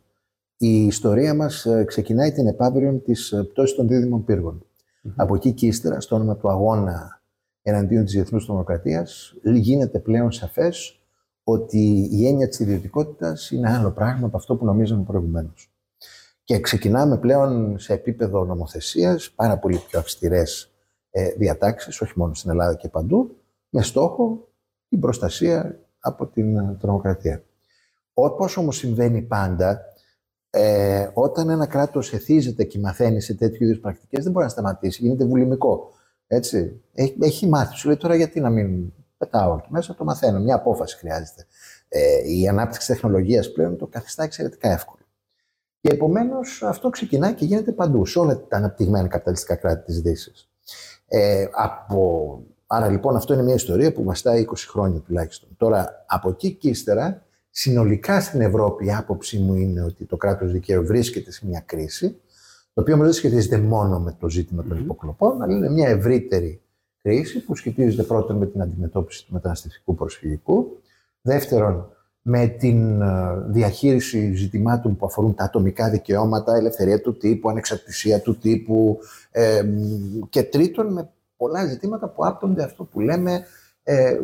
η 0.57 0.85
ιστορία 0.85 1.33
μας 1.33 1.65
ε, 1.65 1.83
ξεκινάει 1.83 2.31
την 2.31 2.47
επαύριον 2.47 3.01
της 3.01 3.31
ε, 3.31 3.43
πτώσης 3.43 3.75
των 3.75 3.87
δίδυμων 3.87 4.23
πύργων. 4.23 4.65
Από 5.15 5.35
εκεί 5.35 5.51
και 5.53 5.67
ύστερα, 5.67 5.99
στο 5.99 6.15
όνομα 6.15 6.37
του 6.37 6.49
αγώνα 6.49 7.21
εναντίον 7.61 8.03
της 8.03 8.13
διεθνούς 8.13 8.45
τρομοκρατίας, 8.45 9.33
γίνεται 9.43 9.99
πλέον 9.99 10.31
σαφές 10.31 10.99
ότι 11.43 12.09
η 12.11 12.27
έννοια 12.27 12.47
της 12.47 12.59
ιδιωτικότητας 12.59 13.51
είναι 13.51 13.71
άλλο 13.71 13.91
πράγμα 13.91 14.27
από 14.27 14.37
αυτό 14.37 14.55
που 14.55 14.65
νομίζαμε 14.65 15.03
προηγουμένως. 15.03 15.71
Και 16.43 16.59
ξεκινάμε 16.59 17.17
πλέον 17.17 17.79
σε 17.79 17.93
επίπεδο 17.93 18.45
νομοθεσίας 18.45 19.31
πάρα 19.35 19.57
πολύ 19.57 19.81
πιο 19.87 19.99
αυστηρές 19.99 20.71
ε, 21.09 21.29
διατάξεις, 21.31 22.01
όχι 22.01 22.13
μόνο 22.15 22.33
στην 22.33 22.49
Ελλάδα 22.49 22.75
και 22.75 22.89
παντού, 22.89 23.35
με 23.69 23.81
στόχο 23.81 24.47
την 24.89 24.99
προστασία 24.99 25.79
από 25.99 26.27
την 26.27 26.77
τρομοκρατία. 26.77 27.43
Όπως 28.13 28.57
όμως 28.57 28.77
συμβαίνει 28.77 29.21
πάντα, 29.21 29.81
ε, 30.57 31.09
όταν 31.13 31.49
ένα 31.49 31.65
κράτος 31.65 32.13
εθίζεται 32.13 32.63
και 32.63 32.79
μαθαίνει 32.79 33.21
σε 33.21 33.33
τέτοιου 33.33 33.65
είδους 33.65 33.79
πρακτικές, 33.79 34.23
δεν 34.23 34.31
μπορεί 34.31 34.45
να 34.45 34.51
σταματήσει. 34.51 35.01
Γίνεται 35.01 35.25
βουλημικό. 35.25 35.91
Έτσι. 36.27 36.81
Έχει, 36.93 37.17
έχει 37.21 37.47
μάθει. 37.47 37.75
Σου 37.75 37.87
λέει 37.87 37.97
τώρα 37.97 38.15
γιατί 38.15 38.39
να 38.39 38.49
μην 38.49 38.93
πετάω 39.17 39.55
εκεί 39.55 39.67
μέσα, 39.69 39.95
το 39.95 40.03
μαθαίνω. 40.03 40.39
Μια 40.39 40.55
απόφαση 40.55 40.97
χρειάζεται. 40.97 41.45
Ε, 41.89 42.31
η 42.31 42.47
ανάπτυξη 42.47 42.87
τεχνολογίας 42.87 43.51
πλέον 43.51 43.77
το 43.77 43.87
καθιστά 43.87 44.23
εξαιρετικά 44.23 44.71
εύκολο. 44.71 45.01
Και 45.79 45.89
επομένως 45.89 46.63
αυτό 46.63 46.89
ξεκινάει 46.89 47.33
και 47.33 47.45
γίνεται 47.45 47.71
παντού, 47.71 48.05
σε 48.05 48.19
όλα 48.19 48.45
τα 48.47 48.57
αναπτυγμένα 48.57 49.07
καπιταλιστικά 49.07 49.55
κράτη 49.55 49.85
της 49.85 50.01
Δύσης. 50.01 50.49
Ε, 51.07 51.47
από... 51.51 52.41
Άρα 52.67 52.89
λοιπόν 52.89 53.15
αυτό 53.15 53.33
είναι 53.33 53.43
μια 53.43 53.53
ιστορία 53.53 53.93
που 53.93 54.03
βαστάει 54.03 54.45
20 54.49 54.53
χρόνια 54.67 54.99
τουλάχιστον. 54.99 55.49
Τώρα 55.57 56.05
από 56.07 56.29
εκεί 56.29 56.53
και 56.53 56.69
ύστερα 56.69 57.26
Συνολικά 57.59 58.21
στην 58.21 58.41
Ευρώπη 58.41 58.85
η 58.85 58.93
άποψή 58.93 59.39
μου 59.39 59.55
είναι 59.55 59.81
ότι 59.81 60.05
το 60.05 60.17
κράτος 60.17 60.51
δικαίου 60.51 60.85
βρίσκεται 60.85 61.31
σε 61.31 61.47
μια 61.47 61.63
κρίση, 61.65 62.09
το 62.73 62.81
οποίο 62.81 62.93
όμως 62.93 63.05
δεν 63.05 63.15
σχετίζεται 63.15 63.57
μόνο 63.57 63.99
με 63.99 64.15
το 64.19 64.29
ζήτημα 64.29 64.63
των 64.63 64.77
υποκλοπών, 64.77 65.41
αλλά 65.41 65.55
είναι 65.55 65.69
μια 65.69 65.87
ευρύτερη 65.89 66.61
κρίση 67.01 67.43
που 67.43 67.55
σχετίζεται 67.55 68.03
πρώτον 68.03 68.37
με 68.37 68.45
την 68.45 68.61
αντιμετώπιση 68.61 69.25
του 69.25 69.33
μεταναστευτικού 69.33 69.95
προσφυγικού, 69.95 70.81
δεύτερον 71.21 71.89
με 72.21 72.47
την 72.47 73.01
ε, 73.01 73.43
διαχείριση 73.47 74.33
ζητημάτων 74.33 74.97
που 74.97 75.05
αφορούν 75.05 75.35
τα 75.35 75.43
ατομικά 75.43 75.89
δικαιώματα, 75.89 76.55
ελευθερία 76.55 77.01
του 77.01 77.17
τύπου, 77.17 77.49
ανεξαρτησία 77.49 78.21
του 78.21 78.37
τύπου 78.37 78.99
ε, 79.31 79.63
και 80.29 80.43
τρίτον 80.43 80.93
με 80.93 81.09
πολλά 81.37 81.65
ζητήματα 81.65 82.07
που 82.07 82.25
άπτονται 82.25 82.63
αυτό 82.63 82.83
που 82.83 82.99
λέμε 82.99 83.45
ε, 83.89 84.19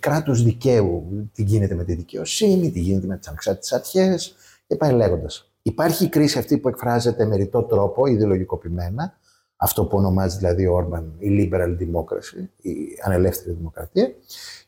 κράτος 0.00 0.42
δικαίου, 0.42 1.28
τι 1.32 1.42
γίνεται 1.42 1.74
με 1.74 1.84
τη 1.84 1.94
δικαιοσύνη, 1.94 2.70
τι 2.70 2.80
γίνεται 2.80 3.06
με 3.06 3.16
τις 3.16 3.28
ανεξάρτητες 3.28 3.72
αρχές 3.72 4.34
και 4.66 4.76
πάει 4.76 4.92
λέγοντας. 4.92 5.52
Υπάρχει 5.62 6.04
η 6.04 6.08
κρίση 6.08 6.38
αυτή 6.38 6.58
που 6.58 6.68
εκφράζεται 6.68 7.24
με 7.24 7.36
ρητό 7.36 7.62
τρόπο, 7.62 8.06
ιδεολογικοποιημένα, 8.06 9.18
αυτό 9.56 9.84
που 9.84 9.96
ονομάζει 9.96 10.36
δηλαδή 10.36 10.66
ο 10.66 10.74
Όρμπαν 10.74 11.14
η 11.18 11.50
liberal 11.52 11.76
democracy, 11.80 12.48
η 12.60 12.72
ανελεύθερη 13.02 13.56
δημοκρατία, 13.56 14.10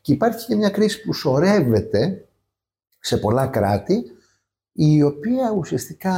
και 0.01 0.13
υπάρχει 0.13 0.45
και 0.45 0.55
μια 0.55 0.69
κρίση 0.69 1.01
που 1.01 1.13
σωρεύεται 1.13 2.27
σε 2.99 3.17
πολλά 3.17 3.47
κράτη, 3.47 4.03
η 4.71 5.03
οποία 5.03 5.53
ουσιαστικά 5.57 6.13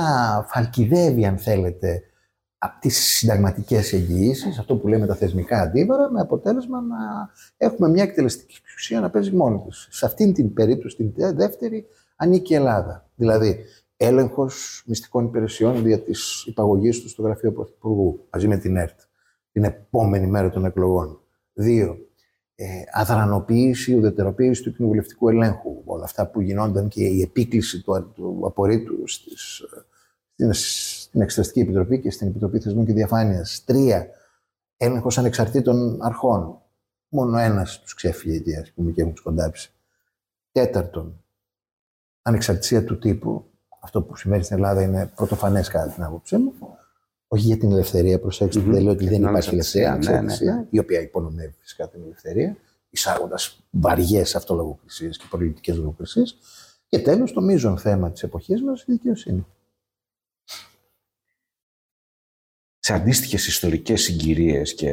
φαλκιδεύει, 0.50 1.26
αν 1.26 1.38
θέλετε, 1.38 2.04
από 2.66 2.80
τις 2.80 2.98
συνταγματικές 2.98 3.94
εγγυήσεις, 3.94 4.60
αυτό 4.60 4.76
που 4.76 4.88
λέμε 4.88 5.06
τα 5.06 5.16
θεσμικά 5.16 5.62
αντίβαρα, 5.62 6.12
με 6.12 6.20
αποτέλεσμα 6.20 6.82
να 6.82 6.98
έχουμε 7.58 7.90
μια 7.90 8.04
εκτελεστική 8.04 8.60
εξουσία 8.64 9.00
να 9.00 9.10
παίζει 9.10 9.32
μόνη 9.32 9.62
της. 9.68 9.88
Σε 9.92 10.06
αυτήν 10.06 10.34
την 10.34 10.54
περίπτωση, 10.54 10.96
την 10.96 11.14
δεύτερη, 11.36 11.86
ανήκει 12.16 12.54
η 12.54 12.56
Ελλάδα. 12.56 13.10
Δηλαδή, 13.16 13.60
έλεγχος 13.98 14.84
μυστικών 14.88 15.26
υπηρεσιών 15.26 15.84
δια 15.84 16.00
της 16.00 16.46
υπαγωγής 16.46 17.02
του 17.02 17.10
στο 17.10 17.22
γραφείο 17.22 17.52
Πρωθυπουργού, 17.52 18.28
μαζί 18.34 18.48
με 18.48 18.58
την 18.58 18.76
ΕΡΤ, 18.78 19.00
την 19.52 19.64
επόμενη 19.64 20.28
μέρα 20.28 20.50
των 20.50 20.66
εκλογών. 20.66 21.20
Δύο, 21.54 21.98
ε, 22.56 22.66
αδρανοποίηση, 22.92 23.96
ουδετεροποίηση 23.96 24.64
του 24.64 24.74
κοινοβουλευτικού 24.74 25.30
ελέγχου. 25.30 25.82
Όλα 25.86 26.04
αυτά 26.04 26.28
που 26.28 26.42
γινόνταν 26.42 26.88
και 26.88 27.04
η 27.04 27.22
επίκληση 27.22 27.82
του, 27.82 28.12
του 28.16 28.42
απορρίτου 28.46 29.08
στις, 29.08 29.62
στην, 30.34 30.54
στην 31.14 31.26
Εξεταστική 31.26 31.60
Επιτροπή 31.60 32.00
και 32.00 32.12
στην 32.12 32.28
Επιτροπή 32.28 32.60
Θεσμών 32.60 32.86
και 32.86 32.94
Διαφάνειας. 32.94 33.64
Τρία, 33.66 34.08
έλεγχος 34.78 35.18
ανεξαρτήτων 35.18 36.02
αρχών. 36.02 36.62
Μόνο 37.10 37.38
ένας 37.38 37.80
τους 37.80 37.94
ξέφυγε 37.94 38.36
η 38.36 38.72
που 38.76 38.84
με 38.84 38.92
και 38.92 39.02
έχουν 39.02 39.16
σκοντάψει. 39.16 39.72
Τέταρτον, 40.52 41.24
ανεξαρτησία 42.22 42.84
του 42.84 42.98
τύπου. 42.98 43.46
Αυτό 43.80 44.02
που 44.02 44.16
σημαίνει 44.16 44.44
στην 44.44 44.56
Ελλάδα 44.56 44.82
είναι 44.82 45.12
πρωτοφανές 45.16 45.68
κατά 45.68 45.92
την 45.92 46.04
άποψή 46.04 46.38
μου. 46.38 46.54
Όχι 47.28 47.46
για 47.46 47.58
την 47.58 47.72
ελευθερία, 47.72 48.20
προσέξτε, 48.20 48.62
mm-hmm. 48.62 48.66
δεν 48.66 48.84
λέω 48.84 48.92
ότι 48.92 49.08
δεν 49.08 49.22
υπάρχει 49.22 49.50
ελευθερία, 49.50 49.96
ναι, 49.96 50.12
ναι, 50.12 50.22
ναι. 50.22 50.66
η 50.70 50.80
οποία 50.80 51.02
υπονομεύει 51.02 51.56
φυσικά 51.60 51.90
την 51.90 52.02
ελευθερία, 52.04 52.58
εισάγοντας 52.90 53.64
βαριές 53.70 54.36
αυτολογοκρισίες 54.36 55.18
και 55.18 55.26
πολιτικές 55.30 55.78
λογοκρισίες. 55.78 56.38
Και 56.88 57.00
τέλος, 57.00 57.34
το 57.34 57.42
μείζον 57.42 57.78
θέμα 57.78 58.12
της 58.12 58.24
εποχής 58.24 58.64
μας, 58.64 58.82
η 58.82 58.86
δικαιοσύνη. 58.92 59.46
Σε 62.86 62.94
αντίστοιχες 62.94 63.48
ιστορικές 63.48 64.02
συγκυρίες 64.02 64.74
και 64.74 64.92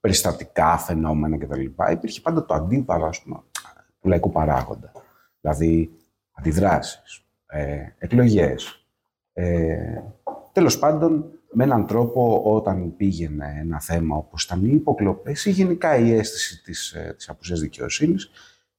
περιστατικά, 0.00 0.78
φαινόμενα 0.78 1.38
κτλ., 1.38 1.60
υπήρχε 1.92 2.20
πάντα 2.20 2.44
το 2.44 2.54
αντίβαρο 2.54 3.10
του 4.00 4.08
λαϊκού 4.08 4.32
παράγοντα. 4.32 4.92
Δηλαδή, 5.40 5.90
αντιδράσεις, 6.32 7.24
ε, 7.46 7.86
εκλογές. 7.98 8.86
Ε, 9.32 10.02
τέλος 10.52 10.78
πάντων, 10.78 11.24
με 11.52 11.64
έναν 11.64 11.86
τρόπο 11.86 12.42
όταν 12.44 12.96
πήγαινε 12.96 13.56
ένα 13.60 13.80
θέμα 13.80 14.16
όπως 14.16 14.44
ήταν 14.44 14.64
οι 14.64 14.70
υποκλοπές 14.72 15.44
ή 15.44 15.50
γενικά 15.50 15.96
η 15.96 16.12
αίσθηση 16.12 16.62
της, 16.62 16.92
ε, 16.92 17.14
της 17.16 17.28
απουσίας 17.28 17.60
δικαιοσύνης, 17.60 18.30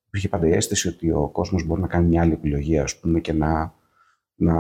υπήρχε 0.07 0.27
πάντα 0.27 0.47
η 0.47 0.51
αίσθηση 0.51 0.87
ότι 0.87 1.11
ο 1.11 1.29
κόσμος 1.31 1.65
μπορεί 1.65 1.81
να 1.81 1.87
κάνει 1.87 2.07
μια 2.07 2.21
άλλη 2.21 2.33
επιλογή, 2.33 2.79
ας 2.79 2.99
πούμε, 2.99 3.19
και 3.19 3.33
να, 3.33 3.73
να, 4.43 4.55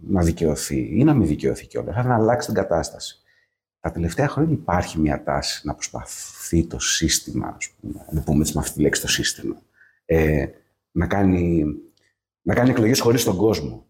να 0.00 0.22
δικαιωθεί 0.22 0.98
ή 0.98 1.04
να 1.04 1.14
μην 1.14 1.26
δικαιωθεί 1.26 1.66
κιόλας, 1.66 2.04
να 2.04 2.14
αλλάξει 2.14 2.46
την 2.46 2.56
κατάσταση. 2.56 3.16
Τα 3.80 3.90
τελευταία 3.90 4.28
χρόνια 4.28 4.52
υπάρχει 4.52 4.98
μια 4.98 5.22
τάση 5.22 5.66
να 5.66 5.74
προσπαθεί 5.74 6.64
το 6.66 6.78
σύστημα, 6.78 7.54
ας 7.56 7.68
πούμε, 7.80 8.04
να 8.10 8.20
πούμε 8.20 8.44
με 8.54 8.60
αυτή 8.60 8.74
τη 8.74 8.80
λέξη 8.80 9.00
το 9.00 9.08
σύστημα, 9.08 9.62
ε, 10.04 10.46
να 10.90 11.06
κάνει 11.06 11.64
να 12.42 12.54
κάνει 12.54 12.70
εκλογές 12.70 13.00
χωρίς 13.00 13.24
τον 13.24 13.36
κόσμο. 13.36 13.86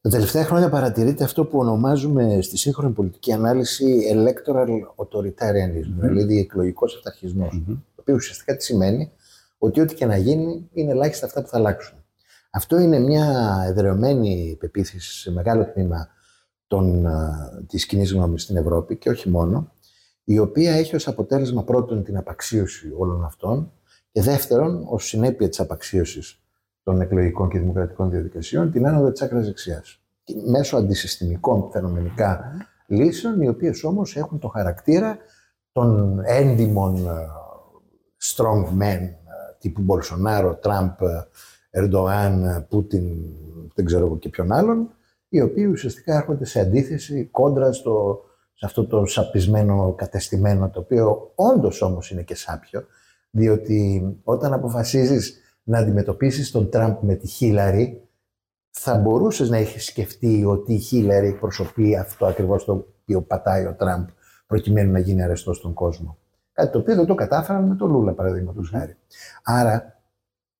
Τα 0.00 0.10
τελευταία 0.10 0.44
χρόνια 0.44 0.68
παρατηρείται 0.68 1.24
αυτό 1.24 1.44
που 1.44 1.58
ονομάζουμε 1.58 2.40
στη 2.40 2.56
σύγχρονη 2.56 2.92
πολιτική 2.92 3.32
ανάλυση 3.32 4.02
electoral 4.12 4.68
authoritarianism, 4.96 6.02
mm-hmm. 6.02 6.08
δηλαδή 6.08 6.38
εκλογικός 6.38 6.96
αυταρχισμός. 6.96 7.54
Mm-hmm. 7.54 7.76
Το 7.94 8.00
οποίο 8.00 8.14
ουσιαστικά 8.14 8.56
τι 8.56 8.64
σημαίνει 8.64 9.12
ότι 9.58 9.80
ό,τι 9.80 9.94
και 9.94 10.06
να 10.06 10.16
γίνει 10.16 10.68
είναι 10.72 10.90
ελάχιστα 10.90 11.26
αυτά 11.26 11.42
που 11.42 11.48
θα 11.48 11.56
αλλάξουν. 11.56 12.04
Αυτό 12.50 12.78
είναι 12.78 12.98
μια 12.98 13.56
εδρεωμένη 13.66 14.56
πεποίθηση 14.60 15.20
σε 15.20 15.30
μεγάλο 15.30 15.64
τμήμα 15.64 16.08
των, 16.66 17.06
της 17.66 17.86
κοινή 17.86 18.06
γνώμης 18.06 18.42
στην 18.42 18.56
Ευρώπη 18.56 18.96
και 18.96 19.10
όχι 19.10 19.28
μόνο, 19.28 19.72
η 20.24 20.38
οποία 20.38 20.72
έχει 20.72 20.94
ως 20.94 21.08
αποτέλεσμα 21.08 21.64
πρώτον 21.64 22.04
την 22.04 22.16
απαξίωση 22.16 22.92
όλων 22.96 23.24
αυτών 23.24 23.72
και 24.12 24.22
δεύτερον 24.22 24.84
ως 24.88 25.06
συνέπεια 25.06 25.48
της 25.48 25.60
απαξίωσης 25.60 26.42
των 26.82 27.00
εκλογικών 27.00 27.48
και 27.48 27.58
δημοκρατικών 27.58 28.10
διαδικασιών 28.10 28.70
την 28.70 28.86
άνοδο 28.86 29.12
της 29.12 29.22
άκρας 29.22 29.46
δεξιάς. 29.46 30.00
Μέσω 30.46 30.76
αντισυστημικών 30.76 31.70
φαινομενικά 31.70 32.52
λύσεων, 32.86 33.40
οι 33.40 33.48
οποίες 33.48 33.84
όμως 33.84 34.16
έχουν 34.16 34.38
το 34.38 34.48
χαρακτήρα 34.48 35.18
των 35.72 36.20
έντιμων 36.24 37.06
ε, 37.06 37.28
strong 38.22 38.64
men 38.64 39.00
ε, 39.00 39.14
τύπου 39.58 39.82
Μπολσονάρο, 39.82 40.54
Τραμπ, 40.54 41.00
Ερντογάν, 41.78 42.66
Πούτιν, 42.68 43.04
δεν 43.74 43.84
ξέρω 43.84 44.06
εγώ 44.06 44.18
και 44.18 44.28
ποιον 44.28 44.52
άλλον, 44.52 44.90
οι 45.28 45.40
οποίοι 45.40 45.68
ουσιαστικά 45.70 46.16
έρχονται 46.16 46.44
σε 46.44 46.60
αντίθεση 46.60 47.24
κόντρα 47.24 47.72
στο, 47.72 48.24
σε 48.54 48.66
αυτό 48.66 48.86
το 48.86 49.06
σαπισμένο 49.06 49.94
κατεστημένο, 49.96 50.70
το 50.70 50.80
οποίο 50.80 51.32
όντως 51.34 51.82
όμως 51.82 52.10
είναι 52.10 52.22
και 52.22 52.34
σάπιο, 52.34 52.84
διότι 53.30 54.02
όταν 54.24 54.52
αποφασίζεις 54.52 55.40
να 55.62 55.78
αντιμετωπίσεις 55.78 56.50
τον 56.50 56.70
Τραμπ 56.70 56.96
με 57.00 57.14
τη 57.14 57.26
Χίλαρη, 57.26 58.02
θα 58.70 58.94
μπορούσες 58.96 59.50
να 59.50 59.56
έχεις 59.56 59.84
σκεφτεί 59.84 60.44
ότι 60.44 60.72
η 60.72 60.78
Χίλαρη 60.78 61.26
εκπροσωπεί 61.26 61.96
αυτό 61.96 62.26
ακριβώς 62.26 62.64
το 62.64 62.72
οποίο 62.72 63.22
πατάει 63.22 63.64
ο 63.66 63.74
Τραμπ, 63.74 64.06
προκειμένου 64.46 64.92
να 64.92 64.98
γίνει 64.98 65.22
αρεστός 65.22 65.56
στον 65.56 65.72
κόσμο. 65.72 66.18
Κάτι 66.52 66.72
το 66.72 66.78
οποίο 66.78 66.94
δεν 66.94 67.06
το 67.06 67.14
κατάφεραν 67.14 67.64
με 67.64 67.74
τον 67.74 67.90
Λούλα, 67.90 68.12
παραδείγματος 68.12 68.68
χάρη. 68.68 68.96
Άρα 69.42 69.97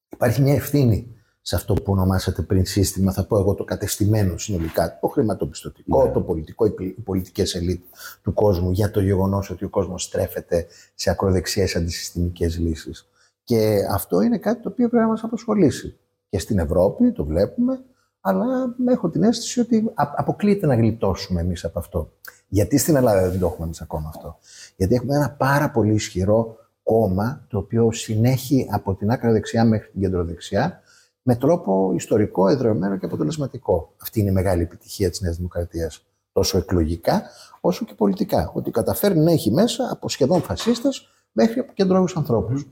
υπάρχει 0.09 0.43
μια 0.43 0.55
ευθύνη 0.55 1.19
σε 1.49 1.57
αυτό 1.57 1.75
που 1.75 1.93
ονομάσατε 1.93 2.43
πριν 2.43 2.67
σύστημα, 2.67 3.13
θα 3.13 3.25
πω 3.25 3.39
εγώ 3.39 3.55
το 3.55 3.65
κατεστημένο 3.65 4.39
συνολικά, 4.39 4.99
το 5.01 5.09
χρηματοπιστωτικό, 5.09 6.05
ναι. 6.05 6.13
το 6.13 6.21
πολιτικό, 6.21 6.67
οι 6.67 7.01
πολιτικές 7.05 7.55
ελίτ 7.55 7.83
του 8.23 8.33
κόσμου, 8.33 8.71
για 8.71 8.91
το 8.91 9.01
γεγονός 9.01 9.51
ότι 9.51 9.65
ο 9.65 9.69
κόσμος 9.69 10.03
στρέφεται 10.03 10.67
σε 10.95 11.11
ακροδεξιές 11.11 11.77
αντισυστημικές 11.77 12.59
λύσεις. 12.59 13.09
Και 13.45 13.79
αυτό 13.91 14.21
είναι 14.21 14.39
κάτι 14.39 14.63
το 14.63 14.69
οποίο 14.69 14.89
πρέπει 14.89 15.05
να 15.05 15.11
μας 15.11 15.23
απασχολήσει. 15.23 15.99
Και 16.29 16.39
στην 16.39 16.59
Ευρώπη 16.59 17.13
το 17.13 17.25
βλέπουμε, 17.25 17.81
αλλά 18.21 18.75
έχω 18.89 19.09
την 19.09 19.23
αίσθηση 19.23 19.61
ότι 19.61 19.93
αποκλείεται 19.95 20.67
να 20.67 20.75
γλιτώσουμε 20.75 21.41
εμείς 21.41 21.65
από 21.65 21.79
αυτό. 21.79 22.13
Γιατί 22.49 22.79
στην 22.79 22.97
Ελλάδα 22.97 23.31
δεν 23.31 23.39
το 23.39 23.47
έχουμε 23.47 23.65
εμείς 23.65 23.81
ακόμα 23.81 24.13
αυτό. 24.15 24.39
Γιατί 24.77 24.95
έχουμε 24.95 25.17
ένα 25.17 25.31
πάρα 25.31 25.71
πολύ 25.71 25.95
ισχυρό 25.95 26.58
κόμμα, 26.89 27.45
το 27.49 27.59
οποίο 27.59 27.93
συνέχει 27.93 28.67
από 28.71 28.95
την 28.95 29.11
άκρα 29.11 29.33
δεξιά 29.33 29.65
μέχρι 29.65 29.91
την 29.91 30.01
κεντροδεξιά, 30.01 30.81
με 31.23 31.37
τρόπο 31.37 31.93
ιστορικό, 31.95 32.49
εδρεωμένο 32.49 32.97
και 32.97 33.07
αποτελεσματικό. 33.07 33.95
Αυτή 34.03 34.21
είναι 34.21 34.31
η 34.31 34.33
μεγάλη 34.33 34.63
επιτυχία 34.63 35.11
της 35.11 35.21
Νέας 35.21 35.37
Δημοκρατίας. 35.37 36.07
Τόσο 36.33 36.59
εκλογικά, 36.59 37.23
όσο 37.61 37.85
και 37.85 37.95
πολιτικά. 37.95 38.51
Ότι 38.55 38.71
καταφέρνει 38.71 39.21
να 39.21 39.31
έχει 39.31 39.51
μέσα 39.51 39.89
από 39.91 40.09
σχεδόν 40.09 40.43
φασίστες 40.43 41.09
μέχρι 41.33 41.61
από 41.61 41.73
κεντρώους 41.73 42.17
ανθρώπους. 42.17 42.67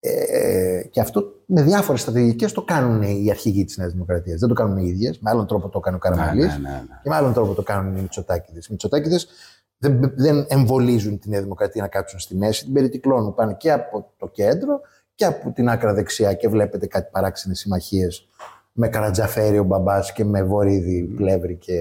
Ε, 0.00 0.82
και 0.90 1.00
αυτό 1.00 1.24
με 1.46 1.62
διάφορες 1.62 2.00
στρατηγικές 2.00 2.52
το 2.52 2.62
κάνουν 2.62 3.02
οι 3.02 3.30
αρχηγοί 3.30 3.64
της 3.64 3.76
Νέας 3.76 3.92
Δημοκρατίας. 3.92 4.40
Δεν 4.40 4.48
το 4.48 4.54
κάνουν 4.54 4.76
οι 4.76 4.88
ίδιες. 4.88 5.18
Με 5.18 5.30
άλλον 5.30 5.46
τρόπο 5.46 5.68
το 5.68 5.80
κάνουν 5.80 5.98
ο 6.04 6.08
Καραμαλής 6.08 6.46
ναι, 6.46 6.68
ναι, 6.68 6.74
ναι, 6.74 7.00
και 7.02 7.08
με 7.08 7.14
άλλον 7.14 7.32
τρόπο 7.32 7.54
το 7.54 7.62
κάνουν 7.62 7.96
οι 7.96 8.00
Μητσοτάκηδες. 8.00 8.66
Οι 8.66 8.68
Μητσοτάκηδες 8.70 9.28
δεν, 9.78 10.12
δεν 10.16 10.46
εμβολίζουν 10.48 11.18
τη 11.18 11.28
Νέα 11.28 11.42
Δημοκρατία 11.42 11.82
να 11.82 11.88
κάτσουν 11.88 12.18
στη 12.18 12.36
μέση, 12.36 12.64
την 12.64 12.72
περιτυκλώνουν. 12.72 13.34
Πάνε 13.34 13.54
και 13.54 13.72
από 13.72 14.12
το 14.16 14.28
κέντρο 14.28 14.80
και 15.14 15.24
από 15.24 15.52
την 15.52 15.68
άκρα 15.68 15.94
δεξιά 15.94 16.34
και 16.34 16.48
βλέπετε 16.48 16.86
κάτι 16.86 17.08
παράξενες 17.12 17.58
συμμαχίες 17.58 18.28
με 18.72 18.88
Καρατζαφέρη 18.88 19.58
ο 19.58 19.64
μπαμπάς 19.64 20.12
και 20.12 20.24
με 20.24 20.42
Βορύδη 20.42 21.02
Πλεύρη 21.02 21.56
και 21.56 21.78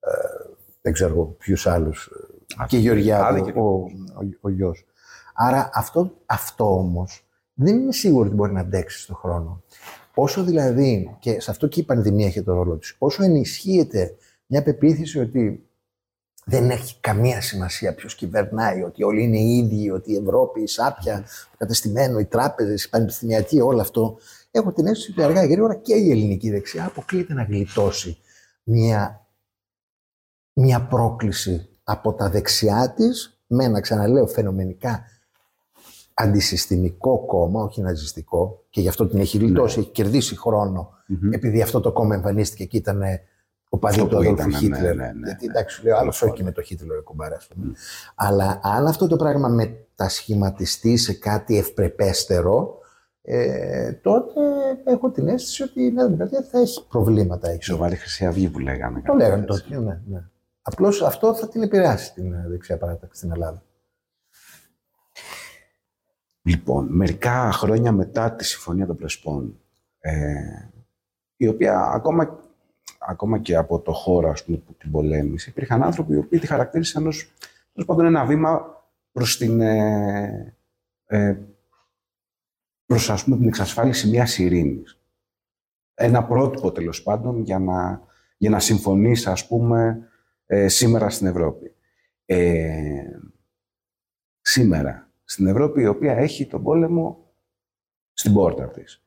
ε, 0.00 0.10
δεν 0.80 0.92
ξέρω 0.92 1.24
ποιους 1.24 1.66
άλλους. 1.66 2.10
Και 2.66 2.76
Γεωργιάδη 2.76 3.40
ο, 3.40 3.60
ο, 3.60 3.88
ο, 4.40 4.66
ο 4.66 4.72
Άρα 5.34 5.70
αυτό, 5.74 6.12
αυτό 6.26 6.76
όμως 6.76 7.26
δεν 7.54 7.76
είμαι 7.76 7.92
σίγουρο 7.92 8.26
ότι 8.26 8.34
μπορεί 8.34 8.52
να 8.52 8.60
αντέξει 8.60 9.00
στον 9.00 9.16
χρόνο. 9.16 9.62
Όσο 10.14 10.44
δηλαδή, 10.44 11.16
και 11.18 11.40
σε 11.40 11.50
αυτό 11.50 11.66
και 11.66 11.80
η 11.80 11.82
πανδημία 11.82 12.26
έχει 12.26 12.42
το 12.42 12.52
ρόλο 12.52 12.76
της, 12.76 12.96
όσο 12.98 13.24
ενισχύεται 13.24 14.14
μια 14.46 14.62
πεποίθηση 14.62 15.18
ότι 15.18 15.68
δεν 16.44 16.70
έχει 16.70 17.00
καμία 17.00 17.40
σημασία 17.40 17.94
ποιος 17.94 18.14
κυβερνάει, 18.14 18.82
ότι 18.82 19.02
όλοι 19.02 19.22
είναι 19.22 19.38
οι 19.38 19.56
ίδιοι, 19.56 19.90
ότι 19.90 20.12
η 20.12 20.16
Ευρώπη, 20.16 20.62
η 20.62 20.66
Σάπια, 20.66 21.20
το 21.50 21.56
κατεστημένο, 21.58 22.18
οι 22.18 22.24
τράπεζες, 22.24 22.84
οι 22.84 22.88
πανεπιστημιακοί, 22.88 23.60
όλο 23.60 23.80
αυτό. 23.80 24.16
Έχω 24.50 24.72
την 24.72 24.86
αίσθηση 24.86 25.10
ότι 25.10 25.22
αργά 25.22 25.44
ή 25.44 25.46
γρήγορα 25.46 25.74
και 25.74 25.94
η 25.94 26.10
ελληνική 26.10 26.50
δεξιά 26.50 26.84
αποκλείεται 26.84 27.34
να 27.34 27.42
γλιτώσει 27.42 28.18
μια, 28.62 29.26
μια 30.52 30.86
πρόκληση 30.86 31.68
από 31.84 32.12
τα 32.14 32.30
δεξιά 32.30 32.92
της, 32.96 33.38
με 33.46 33.64
ένα 33.64 33.80
ξαναλέω 33.80 34.26
φαινομενικά 34.26 35.04
αντισυστημικό 36.14 37.26
κόμμα, 37.26 37.62
όχι 37.62 37.80
ναζιστικό, 37.80 38.64
και 38.70 38.80
γι' 38.80 38.88
αυτό 38.88 39.06
την 39.06 39.20
έχει 39.20 39.38
γλιτώσει, 39.38 39.78
έχει 39.78 39.90
κερδίσει 39.90 40.36
χρόνο, 40.36 40.90
επειδή 41.30 41.62
αυτό 41.62 41.80
το 41.80 41.92
κόμμα 41.92 42.14
εμφανίστηκε 42.14 42.64
και 42.64 42.76
ήταν 42.76 43.02
ο 43.74 43.78
παδί 43.78 44.00
Αυτό 44.00 44.08
του 44.08 44.14
που 44.14 44.20
Αδόλφου 44.20 44.48
ήταν, 44.48 44.50
ναι, 44.50 44.56
Χίτλερ. 44.56 44.96
ναι, 44.96 45.04
ναι, 45.04 45.26
Γιατί 45.26 45.46
ναι. 45.46 45.52
εντάξει, 45.52 45.84
λέω 45.84 45.96
άλλο 45.96 46.08
όχι 46.08 46.42
με 46.44 46.52
το 46.52 46.62
Χίτλερ 46.62 47.02
κουμπάρα, 47.02 47.36
ας 47.36 47.46
πούμε. 47.46 47.72
Αλλά 48.14 48.60
αν 48.62 48.86
αυτό 48.86 49.06
το 49.06 49.16
πράγμα 49.16 49.48
μετασχηματιστεί 49.48 50.96
σε 50.96 51.12
κάτι 51.14 51.58
ευπρεπέστερο, 51.58 52.78
ε, 53.22 53.92
τότε 53.92 54.40
έχω 54.84 55.10
την 55.10 55.28
αίσθηση 55.28 55.62
ότι 55.62 55.82
η 55.82 55.92
Νέα 55.92 56.04
Δημοκρατία 56.04 56.42
θα 56.42 56.60
έχει 56.60 56.86
προβλήματα. 56.86 57.50
Η 57.50 57.54
Έχει. 57.54 57.62
σοβαρή 57.62 57.96
Χρυσή 57.96 58.26
Αυγή 58.26 58.48
που 58.48 58.58
λέγανε. 58.58 59.02
Το 59.06 59.14
λέγανε 59.14 59.44
τότε. 59.44 59.78
Ναι, 59.78 60.00
ναι. 60.06 60.24
Απλώς 60.62 61.02
αυτό 61.02 61.34
θα 61.34 61.48
την 61.48 61.62
επηρεάσει 61.62 62.12
την 62.14 62.32
ε, 62.32 62.44
δεξιά 62.48 62.78
παράταξη 62.78 63.18
στην 63.18 63.32
Ελλάδα. 63.32 63.62
Λοιπόν, 66.42 66.86
μερικά 66.90 67.52
χρόνια 67.52 67.92
μετά 67.92 68.32
τη 68.32 68.44
Συμφωνία 68.44 68.86
των 68.86 68.96
Πρεσπών, 68.96 69.58
ε, 69.98 70.34
η 71.36 71.48
οποία 71.48 71.78
ακόμα, 71.80 72.38
ακόμα 73.06 73.38
και 73.38 73.56
από 73.56 73.80
το 73.80 73.92
χώρο 73.92 74.30
ας 74.30 74.44
πούμε, 74.44 74.56
που 74.56 74.74
την 74.74 74.90
πολέμησε, 74.90 75.50
υπήρχαν 75.50 75.82
άνθρωποι 75.82 76.14
οι 76.14 76.16
οποίοι 76.18 76.38
τη 76.38 76.46
χαρακτήρισαν 76.46 77.06
ως 77.06 77.32
τέλος 77.72 77.88
πάντων 77.88 78.06
ένα 78.06 78.24
βήμα 78.24 78.82
προς 79.12 79.36
την, 79.36 79.60
ε, 79.60 80.56
ε, 81.06 81.36
προς 82.86 83.10
ας 83.10 83.24
πούμε, 83.24 83.36
την 83.36 83.46
εξασφάλιση 83.46 84.08
μιας 84.08 84.38
ειρήνης. 84.38 84.98
Ένα 85.94 86.24
πρότυπο 86.24 86.72
τέλος 86.72 87.02
πάντων 87.02 87.42
για 87.42 87.58
να, 87.58 88.02
για 88.36 88.50
να 88.50 88.58
συμφωνήσει 88.58 89.30
ας 89.30 89.46
πούμε 89.46 90.08
ε, 90.46 90.68
σήμερα 90.68 91.10
στην 91.10 91.26
Ευρώπη. 91.26 91.74
Ε, 92.24 93.18
σήμερα 94.40 95.10
στην 95.24 95.46
Ευρώπη 95.46 95.80
η 95.80 95.86
οποία 95.86 96.12
έχει 96.12 96.46
τον 96.46 96.62
πόλεμο 96.62 97.32
στην 98.12 98.32
πόρτα 98.32 98.68
της. 98.68 99.04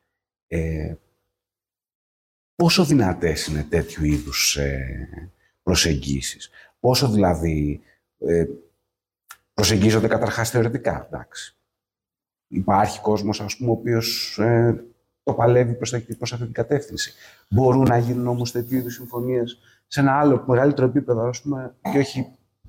Ε, 2.60 2.62
πόσο 2.64 2.84
δυνατές 2.84 3.46
είναι 3.46 3.62
τέτοιου 3.62 4.04
είδους 4.04 4.56
ε, 4.56 5.08
προσεγγίσεις; 5.62 6.50
Πόσο 6.80 7.10
δηλαδή 7.10 7.80
ε, 8.18 8.44
προσεγγίζονται 9.54 10.08
καταρχάς 10.08 10.50
θεωρητικά. 10.50 11.06
Εντάξει. 11.06 11.56
Υπάρχει 12.48 13.00
κόσμος 13.00 13.40
ας 13.40 13.56
πούμε 13.56 13.70
ο 13.70 13.72
οποίος 13.72 14.38
ε, 14.38 14.84
το 15.22 15.34
παλεύει 15.34 15.74
προς, 15.74 15.90
τα- 15.90 16.02
προς 16.18 16.32
αυτή 16.32 16.44
την 16.44 16.54
κατεύθυνση. 16.54 17.12
Μπορούν 17.48 17.82
να 17.88 17.98
γίνουν 17.98 18.26
όμως 18.26 18.52
τέτοιου 18.52 18.76
είδους 18.76 18.94
συμφωνίες 18.94 19.58
σε 19.86 20.00
ένα 20.00 20.18
άλλο 20.18 20.44
μεγαλύτερο 20.46 20.86
επίπεδο 20.86 21.28
ας 21.28 21.42
πούμε 21.42 21.74
και 21.92 21.98
όχι 21.98 22.26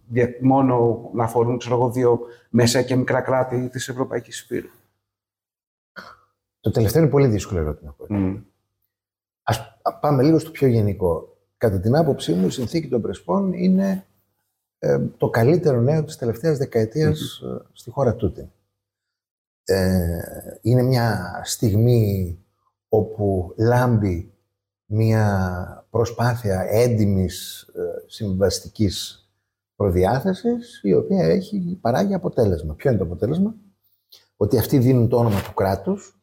για- 0.07 0.35
μόνο 0.41 1.09
να 1.13 1.23
αφορούν 1.23 1.57
ξέρω 1.57 1.75
εγώ, 1.75 1.91
δύο 1.91 2.19
μέσα 2.49 2.81
και 2.81 2.95
μικρά 2.95 3.21
κράτη 3.21 3.69
της 3.69 3.87
Ευρωπαϊκής 3.89 4.41
Υπήρου. 4.41 4.69
Το 6.59 6.71
τελευταίο 6.71 7.01
είναι 7.01 7.11
πολύ 7.11 7.27
δύσκολο 7.27 7.59
ερώτημα. 7.59 7.95
Μμ. 8.09 8.37
Ας 9.49 9.99
πάμε 9.99 10.23
λίγο 10.23 10.39
στο 10.39 10.51
πιο 10.51 10.67
γενικό. 10.67 11.37
Κατά 11.57 11.79
την 11.79 11.95
άποψή 11.95 12.33
μου, 12.33 12.47
η 12.47 12.51
συνθήκη 12.51 12.87
των 12.87 13.01
Πρεσπών 13.01 13.53
είναι 13.53 14.05
ε, 14.79 14.99
το 15.17 15.29
καλύτερο 15.29 15.81
νέο 15.81 16.03
της 16.03 16.17
τελευταίας 16.17 16.57
δεκαετίας, 16.57 17.39
ε, 17.39 17.65
στη 17.73 17.89
χώρα 17.89 18.15
τούτη. 18.15 18.51
Ε, 19.63 20.19
είναι 20.61 20.81
μια 20.81 21.41
στιγμή 21.43 22.39
όπου 22.89 23.53
λάμπει 23.57 24.33
μια 24.85 25.87
προσπάθεια 25.89 26.65
έντιμης 26.69 27.61
ε, 27.61 27.81
συμβαστικής 28.05 29.29
προδιάθεσης, 29.75 30.79
η 30.83 30.93
οποία 30.93 31.25
έχει 31.25 31.77
παράγει 31.81 32.13
αποτέλεσμα. 32.13 32.73
Ποιο 32.75 32.89
είναι 32.89 32.99
το 32.99 33.05
αποτέλεσμα; 33.05 33.55
Ότι 34.37 34.57
αυτοί 34.57 34.77
δίνουν 34.77 35.09
το 35.09 35.17
όνομα 35.17 35.41
του 35.41 35.53
κράτους 35.53 36.21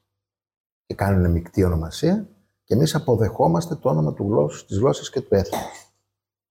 και 0.87 0.95
κάνουν 0.95 1.31
μεικτή 1.31 1.65
ονομασία 1.65 2.29
και 2.67 2.75
εμείς 2.75 2.95
αποδεχόμαστε 2.95 3.75
το 3.75 3.89
όνομα 3.89 4.13
του 4.13 4.25
γλώσσου, 4.29 4.67
της 4.67 4.79
γλώσσας 4.79 5.11
και 5.11 5.21
του 5.21 5.35
έθνους. 5.35 5.61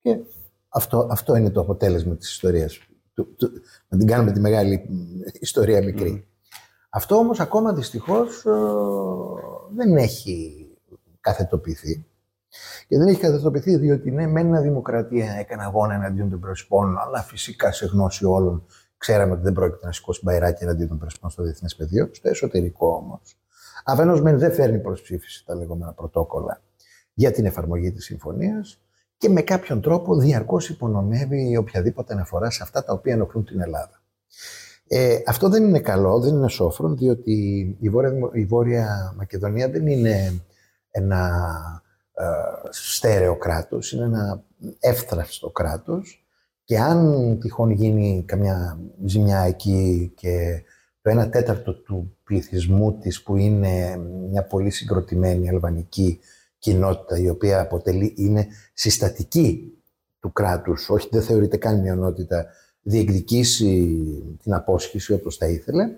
Και 0.00 0.18
αυτό, 0.68 1.08
αυτό 1.10 1.36
είναι 1.36 1.50
το 1.50 1.60
αποτέλεσμα 1.60 2.16
της 2.16 2.30
ιστορίας. 2.30 2.78
Του, 3.14 3.34
του, 3.36 3.50
να 3.88 3.98
την 3.98 4.06
κάνουμε 4.06 4.32
τη 4.32 4.40
μεγάλη 4.40 4.86
μ, 4.88 5.20
ιστορία 5.40 5.82
μικρή. 5.82 6.28
Αυτό 6.90 7.16
όμως 7.16 7.40
ακόμα 7.40 7.72
δυστυχώς 7.72 8.44
ε, 8.44 8.50
δεν 9.74 9.96
έχει 9.96 10.66
καθετοποιηθεί. 11.20 12.06
Και 12.88 12.98
δεν 12.98 13.06
έχει 13.06 13.20
καθετοποιηθεί 13.20 13.76
διότι 13.76 14.10
ναι, 14.10 14.26
με 14.26 14.40
ένα 14.40 14.60
δημοκρατία 14.60 15.32
έκανε 15.32 15.62
αγώνα 15.62 15.94
εναντίον 15.94 16.30
των 16.30 16.40
πρεσπών, 16.40 16.98
αλλά 16.98 17.22
φυσικά 17.22 17.72
σε 17.72 17.86
γνώση 17.86 18.24
όλων 18.24 18.66
ξέραμε 18.96 19.32
ότι 19.32 19.42
δεν 19.42 19.52
πρόκειται 19.52 19.86
να 19.86 19.92
σηκώσει 19.92 20.20
μπαϊράκι 20.24 20.64
εναντίον 20.64 20.88
των 20.88 20.98
πρεσπών 20.98 21.30
στο 21.30 21.42
διεθνές 21.42 21.76
πεδίο. 21.76 22.08
Στο 22.12 22.28
εσωτερικό 22.28 22.88
όμως. 22.88 23.36
Αφενός 23.88 24.22
μεν 24.22 24.38
δεν 24.38 24.52
φέρνει 24.52 24.78
προ 24.78 24.92
ψήφιση 24.92 25.44
τα 25.44 25.54
λεγόμενα 25.54 25.92
πρωτόκολλα 25.92 26.62
για 27.12 27.30
την 27.30 27.46
εφαρμογή 27.46 27.92
της 27.92 28.04
συμφωνίας 28.04 28.80
και 29.16 29.28
με 29.28 29.42
κάποιον 29.42 29.80
τρόπο 29.80 30.16
διαρκώς 30.16 30.68
υπονομεύει 30.68 31.56
οποιαδήποτε 31.56 32.12
αναφορά 32.12 32.50
σε 32.50 32.62
αυτά 32.62 32.84
τα 32.84 32.92
οποία 32.92 33.12
ενοχλούν 33.12 33.44
την 33.44 33.60
Ελλάδα. 33.60 34.02
Ε, 34.86 35.18
αυτό 35.26 35.48
δεν 35.48 35.64
είναι 35.64 35.80
καλό, 35.80 36.20
δεν 36.20 36.34
είναι 36.34 36.48
σόφρον, 36.48 36.96
διότι 36.96 37.32
η 37.80 37.88
Βόρεια, 37.88 38.10
Δημο- 38.10 38.30
η 38.32 38.44
Βόρεια 38.44 39.14
Μακεδονία 39.16 39.68
δεν 39.68 39.86
είναι 39.86 40.42
ένα 40.90 41.42
ε, 42.12 42.24
στέρεο 42.70 43.36
κράτος, 43.36 43.92
είναι 43.92 44.04
ένα 44.04 44.42
εύθραυστο 44.78 45.50
κράτος 45.50 46.26
και 46.64 46.78
αν 46.78 47.38
τυχόν 47.40 47.70
γίνει 47.70 48.24
καμιά 48.26 48.78
ζημιά 49.04 49.38
εκεί 49.40 50.12
και 50.16 50.62
το 51.06 51.20
1 51.20 51.30
τέταρτο 51.30 51.74
του 51.74 52.16
πληθυσμού 52.24 52.98
της 52.98 53.22
που 53.22 53.36
είναι 53.36 53.96
μια 54.30 54.46
πολύ 54.46 54.70
συγκροτημένη 54.70 55.48
αλβανική 55.48 56.20
κοινότητα 56.58 57.18
η 57.18 57.28
οποία 57.28 57.60
αποτελεί, 57.60 58.14
είναι 58.16 58.46
συστατική 58.72 59.72
του 60.20 60.32
κράτους, 60.32 60.90
όχι 60.90 61.08
δεν 61.10 61.22
θεωρείται 61.22 61.56
καν 61.56 61.80
μειονότητα, 61.80 62.46
διεκδικήσει 62.82 63.98
την 64.42 64.54
απόσχηση 64.54 65.12
όπως 65.12 65.36
θα 65.36 65.46
ήθελε 65.46 65.90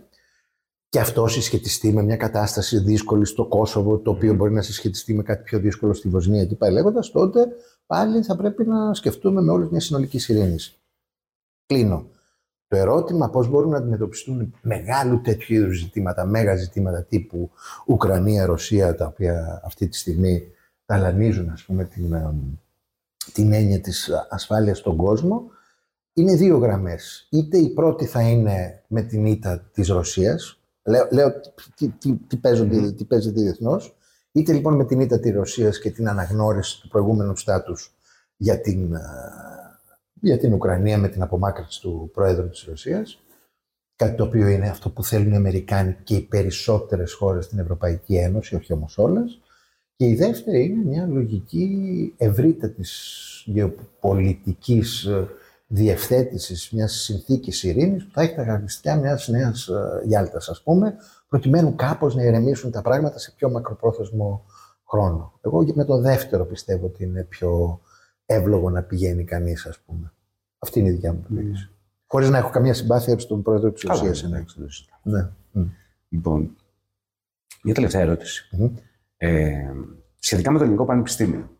και 0.88 1.00
αυτό 1.00 1.26
συσχετιστεί 1.26 1.92
με 1.92 2.02
μια 2.02 2.16
κατάσταση 2.16 2.78
δύσκολη 2.78 3.26
στο 3.26 3.46
Κόσοβο, 3.46 3.98
το 3.98 4.10
οποίο 4.10 4.34
μπορεί 4.34 4.52
να 4.52 4.62
συσχετιστεί 4.62 5.14
με 5.14 5.22
κάτι 5.22 5.42
πιο 5.42 5.58
δύσκολο 5.58 5.92
στη 5.92 6.08
Βοσνία 6.08 6.44
και 6.44 6.54
πάει 6.54 6.72
λέγοντας, 6.72 7.10
τότε 7.10 7.46
πάλι 7.86 8.22
θα 8.22 8.36
πρέπει 8.36 8.66
να 8.66 8.94
σκεφτούμε 8.94 9.40
με 9.42 9.52
όλους 9.52 9.70
μια 9.70 9.80
συνολική 9.80 10.32
ειρήνη. 10.32 10.56
Κλείνω. 11.66 12.06
Το 12.68 12.76
ερώτημα 12.76 13.30
πώς 13.30 13.48
μπορούν 13.48 13.70
να 13.70 13.76
αντιμετωπιστούν 13.76 14.54
μεγάλου 14.62 15.20
τέτοιου 15.20 15.54
είδους 15.54 15.78
ζητήματα, 15.78 16.24
μέγα 16.24 16.56
ζητήματα 16.56 17.04
τύπου 17.04 17.50
Ουκρανία, 17.86 18.46
Ρωσία, 18.46 18.94
τα 18.94 19.06
οποία 19.06 19.60
αυτή 19.64 19.88
τη 19.88 19.96
στιγμή 19.96 20.52
ταλανίζουν 20.86 21.48
ας 21.48 21.64
πούμε, 21.64 21.84
την, 21.84 22.12
ε, 22.12 22.34
την 23.32 23.52
έννοια 23.52 23.80
της 23.80 24.10
ασφάλειας 24.28 24.78
στον 24.78 24.96
κόσμο, 24.96 25.50
είναι 26.12 26.34
δύο 26.34 26.58
γραμμές. 26.58 27.26
Είτε 27.30 27.58
η 27.58 27.68
πρώτη 27.68 28.04
θα 28.04 28.20
είναι 28.20 28.82
με 28.86 29.02
την 29.02 29.26
ήττα 29.26 29.70
της 29.72 29.88
Ρωσίας, 29.88 30.58
λέω, 30.82 31.08
λέω 31.10 31.40
τι, 31.76 31.88
τι, 31.88 32.12
τι, 32.12 32.36
παίζονται, 32.36 32.92
τι 32.92 33.04
παίζεται 33.04 33.40
διεθνώς, 33.40 33.96
είτε 34.32 34.52
λοιπόν 34.52 34.74
με 34.74 34.84
την 34.84 35.00
ήττα 35.00 35.20
της 35.20 35.32
Ρωσίας 35.32 35.78
και 35.78 35.90
την 35.90 36.08
αναγνώριση 36.08 36.80
του 36.80 36.88
προηγούμενου 36.88 37.36
στάτους 37.36 37.94
για 38.36 38.60
την, 38.60 38.94
ε, 38.94 39.00
για 40.20 40.38
την 40.38 40.52
Ουκρανία 40.52 40.98
με 40.98 41.08
την 41.08 41.22
απομάκρυνση 41.22 41.80
του 41.80 42.10
Πρόεδρου 42.12 42.48
της 42.48 42.64
Ρωσίας, 42.68 43.22
κάτι 43.96 44.16
το 44.16 44.24
οποίο 44.24 44.48
είναι 44.48 44.68
αυτό 44.68 44.90
που 44.90 45.04
θέλουν 45.04 45.32
οι 45.32 45.36
Αμερικάνοι 45.36 45.96
και 46.04 46.14
οι 46.14 46.20
περισσότερες 46.20 47.12
χώρες 47.12 47.44
στην 47.44 47.58
Ευρωπαϊκή 47.58 48.16
Ένωση, 48.16 48.54
όχι 48.54 48.72
όμως 48.72 48.98
όλες. 48.98 49.40
Και 49.96 50.06
η 50.06 50.14
δεύτερη 50.14 50.64
είναι 50.64 50.84
μια 50.84 51.06
λογική 51.06 52.14
ευρύτατης 52.16 52.92
γεωπολιτικής 53.46 55.04
ε, 55.04 55.28
διευθέτησης 55.66 56.70
μιας 56.70 56.92
συνθήκης 56.92 57.62
ειρήνης 57.62 58.04
που 58.04 58.10
θα 58.12 58.22
έχει 58.22 58.34
τα 58.34 58.44
χαρακτηριστικά 58.44 58.96
μιας 58.96 59.28
νέας 59.28 59.68
ε, 59.68 60.02
Γιάλτας, 60.04 60.48
ας 60.48 60.62
πούμε, 60.62 60.94
προκειμένου 61.28 61.74
κάπως 61.74 62.14
να 62.14 62.22
ηρεμήσουν 62.22 62.70
τα 62.70 62.82
πράγματα 62.82 63.18
σε 63.18 63.32
πιο 63.36 63.50
μακροπρόθεσμο 63.50 64.44
χρόνο. 64.88 65.38
Εγώ 65.40 65.64
με 65.74 65.84
το 65.84 66.00
δεύτερο 66.00 66.46
πιστεύω 66.46 66.86
ότι 66.86 67.04
είναι 67.04 67.22
πιο 67.22 67.80
εύλογο 68.30 68.70
να 68.70 68.82
πηγαίνει 68.82 69.24
κανείς, 69.24 69.66
ας 69.66 69.80
πούμε. 69.80 70.12
Αυτή 70.58 70.78
είναι 70.78 70.88
η 70.88 70.92
δικιά 70.92 71.12
μου 71.12 71.22
τοποθέτηση. 71.22 71.70
Χωρίς 72.06 72.28
να 72.28 72.38
έχω 72.38 72.50
καμία 72.50 72.74
συμπάθεια 72.74 73.18
στον 73.18 73.42
πρόεδρο 73.42 73.72
της 73.72 73.82
Καλά, 73.84 73.98
Ρωσίας. 73.98 74.22
εντάξει, 74.22 74.54
δεν 74.58 74.66
το 74.66 74.72
συζητάω. 74.72 74.98
Ναι. 75.02 75.30
Μμ. 75.52 75.68
Λοιπόν, 76.08 76.56
μια 77.62 77.74
τελευταία 77.74 78.00
ερώτηση. 78.00 78.48
Μμμ. 78.56 78.74
Ε, 79.16 79.72
σχετικά 80.18 80.50
με 80.50 80.56
το 80.58 80.64
Ελληνικό 80.64 80.84
Πανεπιστήμιο. 80.84 81.58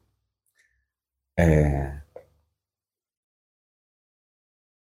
Ε, 1.35 2.03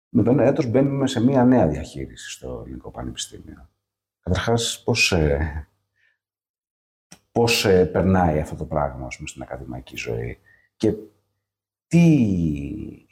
με 0.09 0.23
το 0.23 0.31
ένα 0.31 0.43
έτος 0.43 0.65
μπαίνουμε 0.65 1.07
σε 1.07 1.19
μια 1.19 1.45
νέα 1.45 1.67
διαχείριση 1.67 2.31
στο 2.31 2.61
Ελληνικό 2.65 2.91
Πανεπιστήμιο. 2.91 3.69
Καταρχάς, 4.21 4.83
πώς, 4.83 5.11
ε, 5.11 5.67
πώς 7.31 7.65
ε, 7.65 7.85
περνάει 7.85 8.39
αυτό 8.39 8.55
το 8.55 8.65
πράγμα 8.65 9.05
ας 9.05 9.15
πούμε, 9.15 9.27
στην 9.27 9.41
ακαδημαϊκή 9.41 9.95
ζωή; 9.95 10.39
Και 10.75 10.93
τι, 11.93 13.03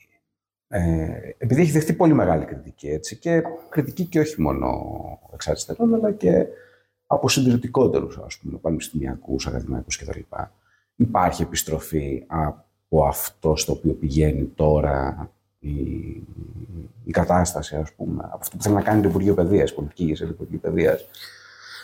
Ε, 0.73 1.35
επειδή 1.37 1.61
έχει 1.61 1.71
δεχτεί 1.71 1.93
πολύ 1.93 2.13
μεγάλη 2.13 2.45
κριτική 2.45 2.87
έτσι, 2.87 3.15
και 3.15 3.43
κριτική 3.69 4.05
και 4.05 4.19
όχι 4.19 4.41
μόνο 4.41 4.69
εξ 5.33 5.47
αριστερών, 5.47 5.93
αλλά 5.93 6.11
και 6.11 6.45
από 7.07 7.29
συντηρητικότερους, 7.29 8.17
ας 8.17 8.37
πούμε, 8.37 8.57
πανεπιστημιακούς, 8.57 9.47
ακαδημαϊκούς 9.47 9.97
κτλ. 9.97 10.19
Υπάρχει 10.95 11.41
επιστροφή 11.41 12.23
από 12.27 13.05
αυτό 13.05 13.55
στο 13.55 13.71
οποίο 13.71 13.93
πηγαίνει 13.93 14.45
τώρα 14.55 15.29
η, 15.59 15.71
η 17.05 17.11
κατάσταση, 17.11 17.75
ας 17.75 17.93
πούμε, 17.93 18.23
από 18.23 18.37
αυτό 18.41 18.57
που 18.57 18.63
θέλει 18.63 18.75
να 18.75 18.81
κάνει 18.81 19.01
το 19.01 19.09
Υπουργείο 19.09 19.33
Παιδείας, 19.33 19.71
η 19.71 19.73
πολιτική 19.73 20.03
ηγεσία 20.03 20.25
του 20.25 20.33
Υπουργείου 20.33 20.59
Παιδείας. 20.59 21.05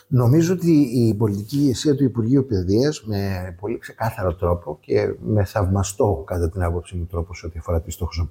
Νομίζω 0.09 0.53
ότι 0.53 0.71
η 0.71 1.13
πολιτική 1.13 1.57
ηγεσία 1.57 1.95
του 1.95 2.03
Υπουργείου 2.03 2.45
Παιδείας 2.45 3.03
με 3.05 3.55
πολύ 3.59 3.77
ξεκάθαρο 3.77 4.35
τρόπο 4.35 4.77
και 4.81 5.13
με 5.19 5.43
θαυμαστό, 5.43 6.23
κατά 6.27 6.49
την 6.49 6.63
άποψή 6.63 6.95
μου, 6.95 7.05
τρόπο 7.05 7.33
σε 7.33 7.45
ό,τι 7.45 7.59
αφορά 7.59 7.81
τη 7.81 7.91
στόχο 7.91 8.29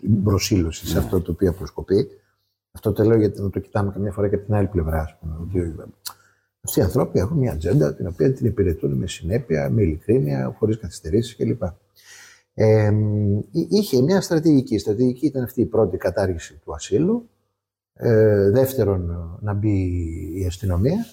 την 0.00 0.22
προσήλωση 0.22 0.86
σε 0.86 0.98
αυτό 0.98 1.20
το 1.20 1.32
οποίο 1.32 1.50
αποσκοπεί. 1.50 2.08
Αυτό 2.72 2.92
το 2.92 3.04
λέω 3.04 3.18
γιατί 3.18 3.40
να 3.40 3.50
το 3.50 3.58
κοιτάμε 3.58 3.92
καμιά 3.92 4.12
φορά 4.12 4.28
και 4.28 4.34
από 4.34 4.44
την 4.44 4.54
άλλη 4.54 4.66
πλευρά. 4.66 5.00
Ας 5.00 5.16
πούμε, 5.20 5.36
ότι 5.42 5.74
αυτοί 6.60 6.80
οι 6.80 6.82
άνθρωποι 6.82 7.18
έχουν 7.18 7.38
μια 7.38 7.52
ατζέντα 7.52 7.94
την 7.94 8.06
οποία 8.06 8.32
την 8.32 8.46
υπηρετούν 8.46 8.92
με 8.92 9.06
συνέπεια, 9.06 9.70
με 9.70 9.82
ειλικρίνεια, 9.82 10.54
χωρίς 10.58 10.78
καθυστερήσεις 10.78 11.36
κλπ. 11.36 11.62
Ε, 12.54 12.92
είχε 13.52 14.02
μια 14.02 14.20
στρατηγική. 14.20 14.74
Η 14.74 14.78
στρατηγική 14.78 15.26
ήταν 15.26 15.42
αυτή 15.42 15.60
η 15.60 15.66
πρώτη 15.66 15.96
κατάργηση 15.96 16.60
του 16.64 16.74
ασύλου. 16.74 17.28
Ε, 18.00 18.50
δεύτερον, 18.50 19.38
να 19.40 19.52
μπει 19.52 19.76
η 20.34 20.46
αστυνομία. 20.46 21.06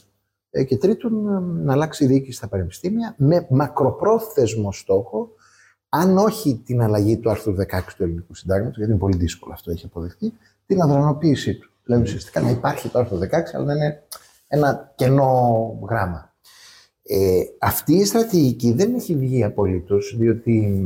Ε, 0.50 0.64
και 0.64 0.78
τρίτον, 0.78 1.14
να 1.64 1.74
αλλάξει 1.74 2.04
η 2.04 2.08
διοίκηση 2.08 2.38
στα 2.38 2.48
πανεπιστήμια 2.48 3.16
με 3.18 3.48
μακροπρόθεσμο 3.50 4.72
στόχο, 4.72 5.30
αν 5.90 6.18
όχι 6.18 6.62
την 6.66 6.82
αλλαγή 6.82 7.18
του 7.18 7.30
άρθρου 7.30 7.54
16 7.54 7.94
του 7.98 8.04
Ελληνικού 8.04 8.34
Συντάγματος, 8.34 8.78
γιατί 8.78 8.92
είναι 8.92 9.00
πολύ 9.00 9.18
δύσκολο 9.18 9.54
αυτό, 9.54 9.72
έχει 9.72 9.86
αποδεχτεί, 9.86 10.34
την 10.66 10.82
αδρανοποίησή 10.82 11.56
του. 11.56 11.72
Δηλαδή 11.84 12.04
ουσιαστικά 12.04 12.42
να 12.42 12.50
υπάρχει 12.50 12.90
το 12.90 13.00
άρθρο 13.00 13.18
16, 13.18 13.22
αλλά 13.54 13.66
να 13.66 13.74
είναι 13.74 14.04
ένα 14.48 14.94
κενό 14.96 15.80
γράμμα. 15.90 16.34
Ε, 17.04 17.42
αυτή 17.60 17.94
η 17.94 18.06
στρατηγική 18.06 18.74
δεν 18.74 18.96
έχει 18.96 19.16
βγει 19.16 19.44
απολύτως, 19.44 20.16
διότι 20.18 20.80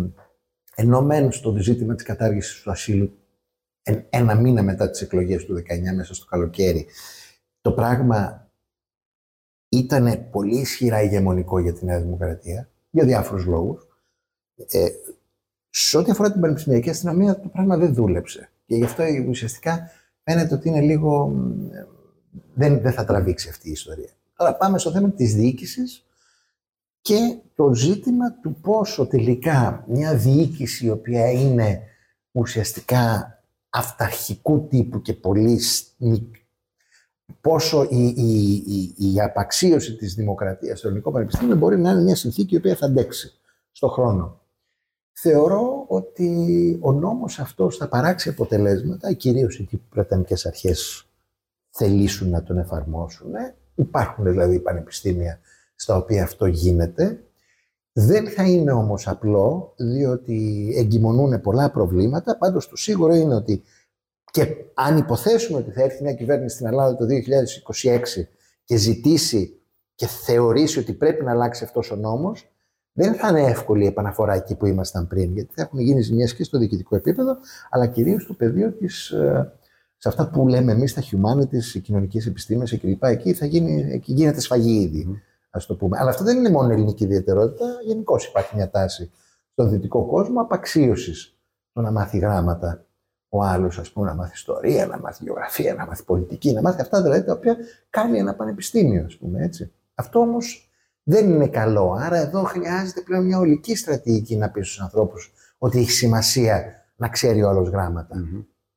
ενώ 0.75 1.01
μεν 1.01 1.31
στο 1.31 1.55
ζήτημα 1.57 1.95
της 1.95 2.03
κατάργησης 2.03 2.61
του 2.61 2.71
ασύλου 2.71 3.13
ένα 4.09 4.35
μήνα 4.35 4.63
μετά 4.63 4.89
τις 4.89 5.01
εκλογές 5.01 5.45
του 5.45 5.55
19 5.57 5.61
μέσα 5.95 6.13
στο 6.13 6.25
καλοκαίρι 6.25 6.87
το 7.61 7.71
πράγμα 7.71 8.49
ήταν 9.69 10.29
πολύ 10.31 10.57
ισχυρά 10.57 11.01
ηγεμονικό 11.01 11.59
για 11.59 11.73
τη 11.73 11.85
Νέα 11.85 12.01
Δημοκρατία 12.01 12.69
για 12.89 13.05
διάφορους 13.05 13.45
λόγους. 13.45 13.87
Ε, 14.55 14.87
σε 15.69 15.97
ό,τι 15.97 16.11
αφορά 16.11 16.31
την 16.31 16.41
πανεπιστημιακή 16.41 16.89
αστυνομία 16.89 17.39
το 17.39 17.47
πράγμα 17.47 17.77
δεν 17.77 17.93
δούλεψε 17.93 18.49
και 18.65 18.75
γι' 18.75 18.83
αυτό 18.83 19.03
ουσιαστικά 19.27 19.91
φαίνεται 20.23 20.53
ότι 20.53 20.67
είναι 20.67 20.81
λίγο... 20.81 21.35
δεν, 22.53 22.81
δεν 22.81 22.91
θα 22.91 23.05
τραβήξει 23.05 23.49
αυτή 23.49 23.69
η 23.69 23.71
ιστορία. 23.71 24.09
Τώρα 24.35 24.55
πάμε 24.55 24.77
στο 24.77 24.91
θέμα 24.91 25.11
της 25.11 25.35
διοίκησης 25.35 26.05
και 27.01 27.37
το 27.55 27.73
ζήτημα 27.73 28.33
του 28.33 28.55
πόσο 28.61 29.07
τελικά 29.07 29.85
μια 29.87 30.15
διοίκηση 30.15 30.85
η 30.85 30.89
οποία 30.89 31.31
είναι 31.31 31.81
ουσιαστικά 32.31 33.33
αυταρχικού 33.69 34.67
τύπου 34.67 35.01
και 35.01 35.13
πολύ 35.13 35.61
πόσο 37.41 37.87
η, 37.89 38.07
η, 38.07 38.63
η, 38.65 39.13
η 39.13 39.21
απαξίωση 39.21 39.95
της 39.95 40.13
δημοκρατίας 40.13 40.79
στο 40.79 40.87
ελληνικό 40.87 41.11
πανεπιστήμιο 41.11 41.55
μπορεί 41.55 41.79
να 41.79 41.91
είναι 41.91 42.01
μια 42.01 42.15
συνθήκη 42.15 42.53
η 42.53 42.57
οποία 42.57 42.75
θα 42.75 42.85
αντέξει 42.85 43.33
στο 43.71 43.87
χρόνο. 43.87 44.41
Θεωρώ 45.11 45.85
ότι 45.87 46.79
ο 46.81 46.91
νόμος 46.91 47.39
αυτός 47.39 47.77
θα 47.77 47.87
παράξει 47.87 48.29
αποτελέσματα, 48.29 49.13
κυρίως 49.13 49.59
οι 49.59 49.81
πρετανικές 49.89 50.45
αρχές 50.45 51.09
θελήσουν 51.69 52.29
να 52.29 52.43
τον 52.43 52.57
εφαρμόσουν. 52.57 53.31
Υπάρχουν 53.75 54.25
δηλαδή 54.25 54.59
πανεπιστήμια 54.59 55.39
στα 55.75 55.95
οποία 55.95 56.23
αυτό 56.23 56.45
γίνεται. 56.45 57.23
Δεν 57.93 58.29
θα 58.29 58.43
είναι 58.43 58.71
όμως 58.71 59.07
απλό, 59.07 59.73
διότι 59.77 60.69
εγκυμονούν 60.77 61.41
πολλά 61.41 61.71
προβλήματα. 61.71 62.37
Πάντως 62.37 62.69
το 62.69 62.75
σίγουρο 62.75 63.13
είναι 63.13 63.35
ότι 63.35 63.63
και 64.31 64.55
αν 64.73 64.97
υποθέσουμε 64.97 65.57
ότι 65.57 65.71
θα 65.71 65.81
έρθει 65.81 66.03
μια 66.03 66.13
κυβέρνηση 66.13 66.55
στην 66.55 66.67
Ελλάδα 66.67 66.95
το 66.95 67.05
2026 67.05 67.99
και 68.63 68.75
ζητήσει 68.75 69.61
και 69.95 70.07
θεωρήσει 70.07 70.79
ότι 70.79 70.93
πρέπει 70.93 71.23
να 71.23 71.31
αλλάξει 71.31 71.63
αυτός 71.63 71.91
ο 71.91 71.95
νόμος, 71.95 72.51
δεν 72.91 73.13
θα 73.13 73.27
είναι 73.27 73.41
εύκολη 73.41 73.83
η 73.83 73.87
επαναφορά 73.87 74.33
εκεί 74.33 74.55
που 74.55 74.65
ήμασταν 74.65 75.07
πριν, 75.07 75.33
γιατί 75.33 75.53
θα 75.53 75.61
έχουν 75.61 75.79
γίνει 75.79 76.01
ζημιές 76.01 76.35
και 76.35 76.43
στο 76.43 76.57
διοικητικό 76.57 76.95
επίπεδο, 76.95 77.37
αλλά 77.69 77.87
κυρίως 77.87 78.23
στο 78.23 78.33
πεδίο 78.33 78.71
της, 78.71 79.09
ε, 79.09 79.53
σε 79.97 80.09
αυτά 80.09 80.29
που 80.29 80.47
λέμε 80.47 80.71
εμείς 80.71 80.93
τα 80.93 81.01
humanities, 81.01 81.73
οι 81.73 81.79
κοινωνικές 81.79 82.25
επιστήμες 82.25 82.79
κλπ. 82.81 83.03
Εκεί, 83.03 83.33
θα 83.33 83.45
γίνει, 83.45 83.87
εκεί 83.91 84.13
γίνεται 84.13 84.39
σφαγή 84.39 84.81
ήδη 84.81 85.21
ας 85.49 85.65
το 85.65 85.75
πούμε. 85.75 85.97
Αλλά 85.99 86.09
αυτό 86.09 86.23
δεν 86.23 86.37
είναι 86.37 86.49
μόνο 86.49 86.73
ελληνική 86.73 87.03
ιδιαιτερότητα. 87.03 87.65
Γενικώς 87.85 88.25
υπάρχει 88.25 88.55
μια 88.55 88.69
τάση 88.69 89.11
στον 89.51 89.69
δυτικό 89.69 90.05
κόσμο 90.05 90.41
απαξίωσης 90.41 91.37
το 91.73 91.81
να 91.81 91.91
μάθει 91.91 92.17
γράμματα 92.17 92.83
ο 93.29 93.43
άλλος, 93.43 93.79
ας 93.79 93.91
πούμε, 93.91 94.09
να 94.09 94.15
μάθει 94.15 94.31
ιστορία, 94.33 94.85
να 94.85 94.99
μάθει 94.99 95.23
γεωγραφία, 95.23 95.73
να 95.73 95.85
μάθει 95.85 96.03
πολιτική, 96.03 96.53
να 96.53 96.61
μάθει 96.61 96.81
αυτά 96.81 97.01
δηλαδή 97.01 97.23
τα 97.23 97.33
οποία 97.33 97.57
κάνει 97.89 98.17
ένα 98.17 98.35
πανεπιστήμιο, 98.35 99.05
ας 99.05 99.17
πούμε 99.17 99.43
έτσι. 99.43 99.71
Αυτό 99.95 100.19
όμως 100.19 100.69
δεν 101.03 101.29
είναι 101.29 101.47
καλό. 101.47 101.97
Άρα 101.99 102.17
εδώ 102.17 102.43
χρειάζεται 102.43 103.01
πλέον 103.01 103.25
μια 103.25 103.39
ολική 103.39 103.75
στρατηγική 103.75 104.35
να 104.35 104.49
πεις 104.49 104.67
στους 104.67 104.81
ανθρώπους 104.81 105.31
ότι 105.57 105.79
έχει 105.79 105.91
σημασία 105.91 106.63
να 106.95 107.09
ξέρει 107.09 107.43
ο 107.43 107.49
άλλος 107.49 107.69
γραμματα 107.69 108.15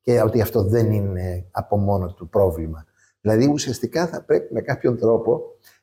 Και 0.00 0.20
ότι 0.20 0.40
αυτό 0.40 0.62
δεν 0.62 0.92
είναι 0.92 1.46
από 1.50 1.76
μόνο 1.76 2.12
του 2.12 2.28
πρόβλημα. 2.28 2.86
Δηλαδή 3.20 3.46
ουσιαστικά 3.46 4.06
θα 4.06 4.22
πρέπει 4.22 4.54
με 4.54 4.60
κάποιον 4.60 4.98
τρόπο 4.98 5.42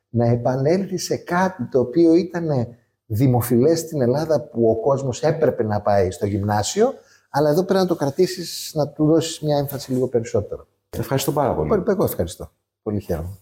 να 0.10 0.26
επανέλθει 0.26 0.98
σε 0.98 1.16
κάτι 1.16 1.68
το 1.70 1.80
οποίο 1.80 2.16
ήταν 2.16 2.68
δημοφιλές 3.06 3.80
στην 3.80 4.02
Ελλάδα 4.02 4.42
που 4.42 4.70
ο 4.70 4.82
κόσμος 4.82 5.24
έπρεπε 5.24 5.64
να 5.64 5.82
πάει 5.82 6.12
στο 6.12 6.26
γυμνάσιο, 6.26 6.94
αλλά 7.30 7.50
εδώ 7.50 7.64
πρέπει 7.64 7.80
να 7.80 7.88
το 7.88 7.96
κρατήσεις, 7.96 8.72
να 8.74 8.88
του 8.88 9.06
δώσεις 9.06 9.40
μια 9.40 9.58
έμφαση 9.58 9.92
λίγο 9.92 10.08
περισσότερο. 10.08 10.68
Ευχαριστώ 10.90 11.32
πάρα 11.32 11.56
πολύ. 11.56 11.84
Εγώ 11.88 12.04
ευχαριστώ. 12.04 12.52
Πολύ 12.82 13.00
χαίρομαι. 13.00 13.38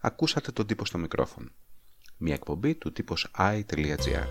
Ακούσατε 0.00 0.52
τον 0.52 0.66
τύπο 0.66 0.84
στο 0.84 0.98
μικρόφωνο. 0.98 1.48
Μια 2.18 2.34
εκπομπή 2.34 2.74
του 2.74 2.92
τύπος 2.92 3.30
i.gr. 3.38 4.26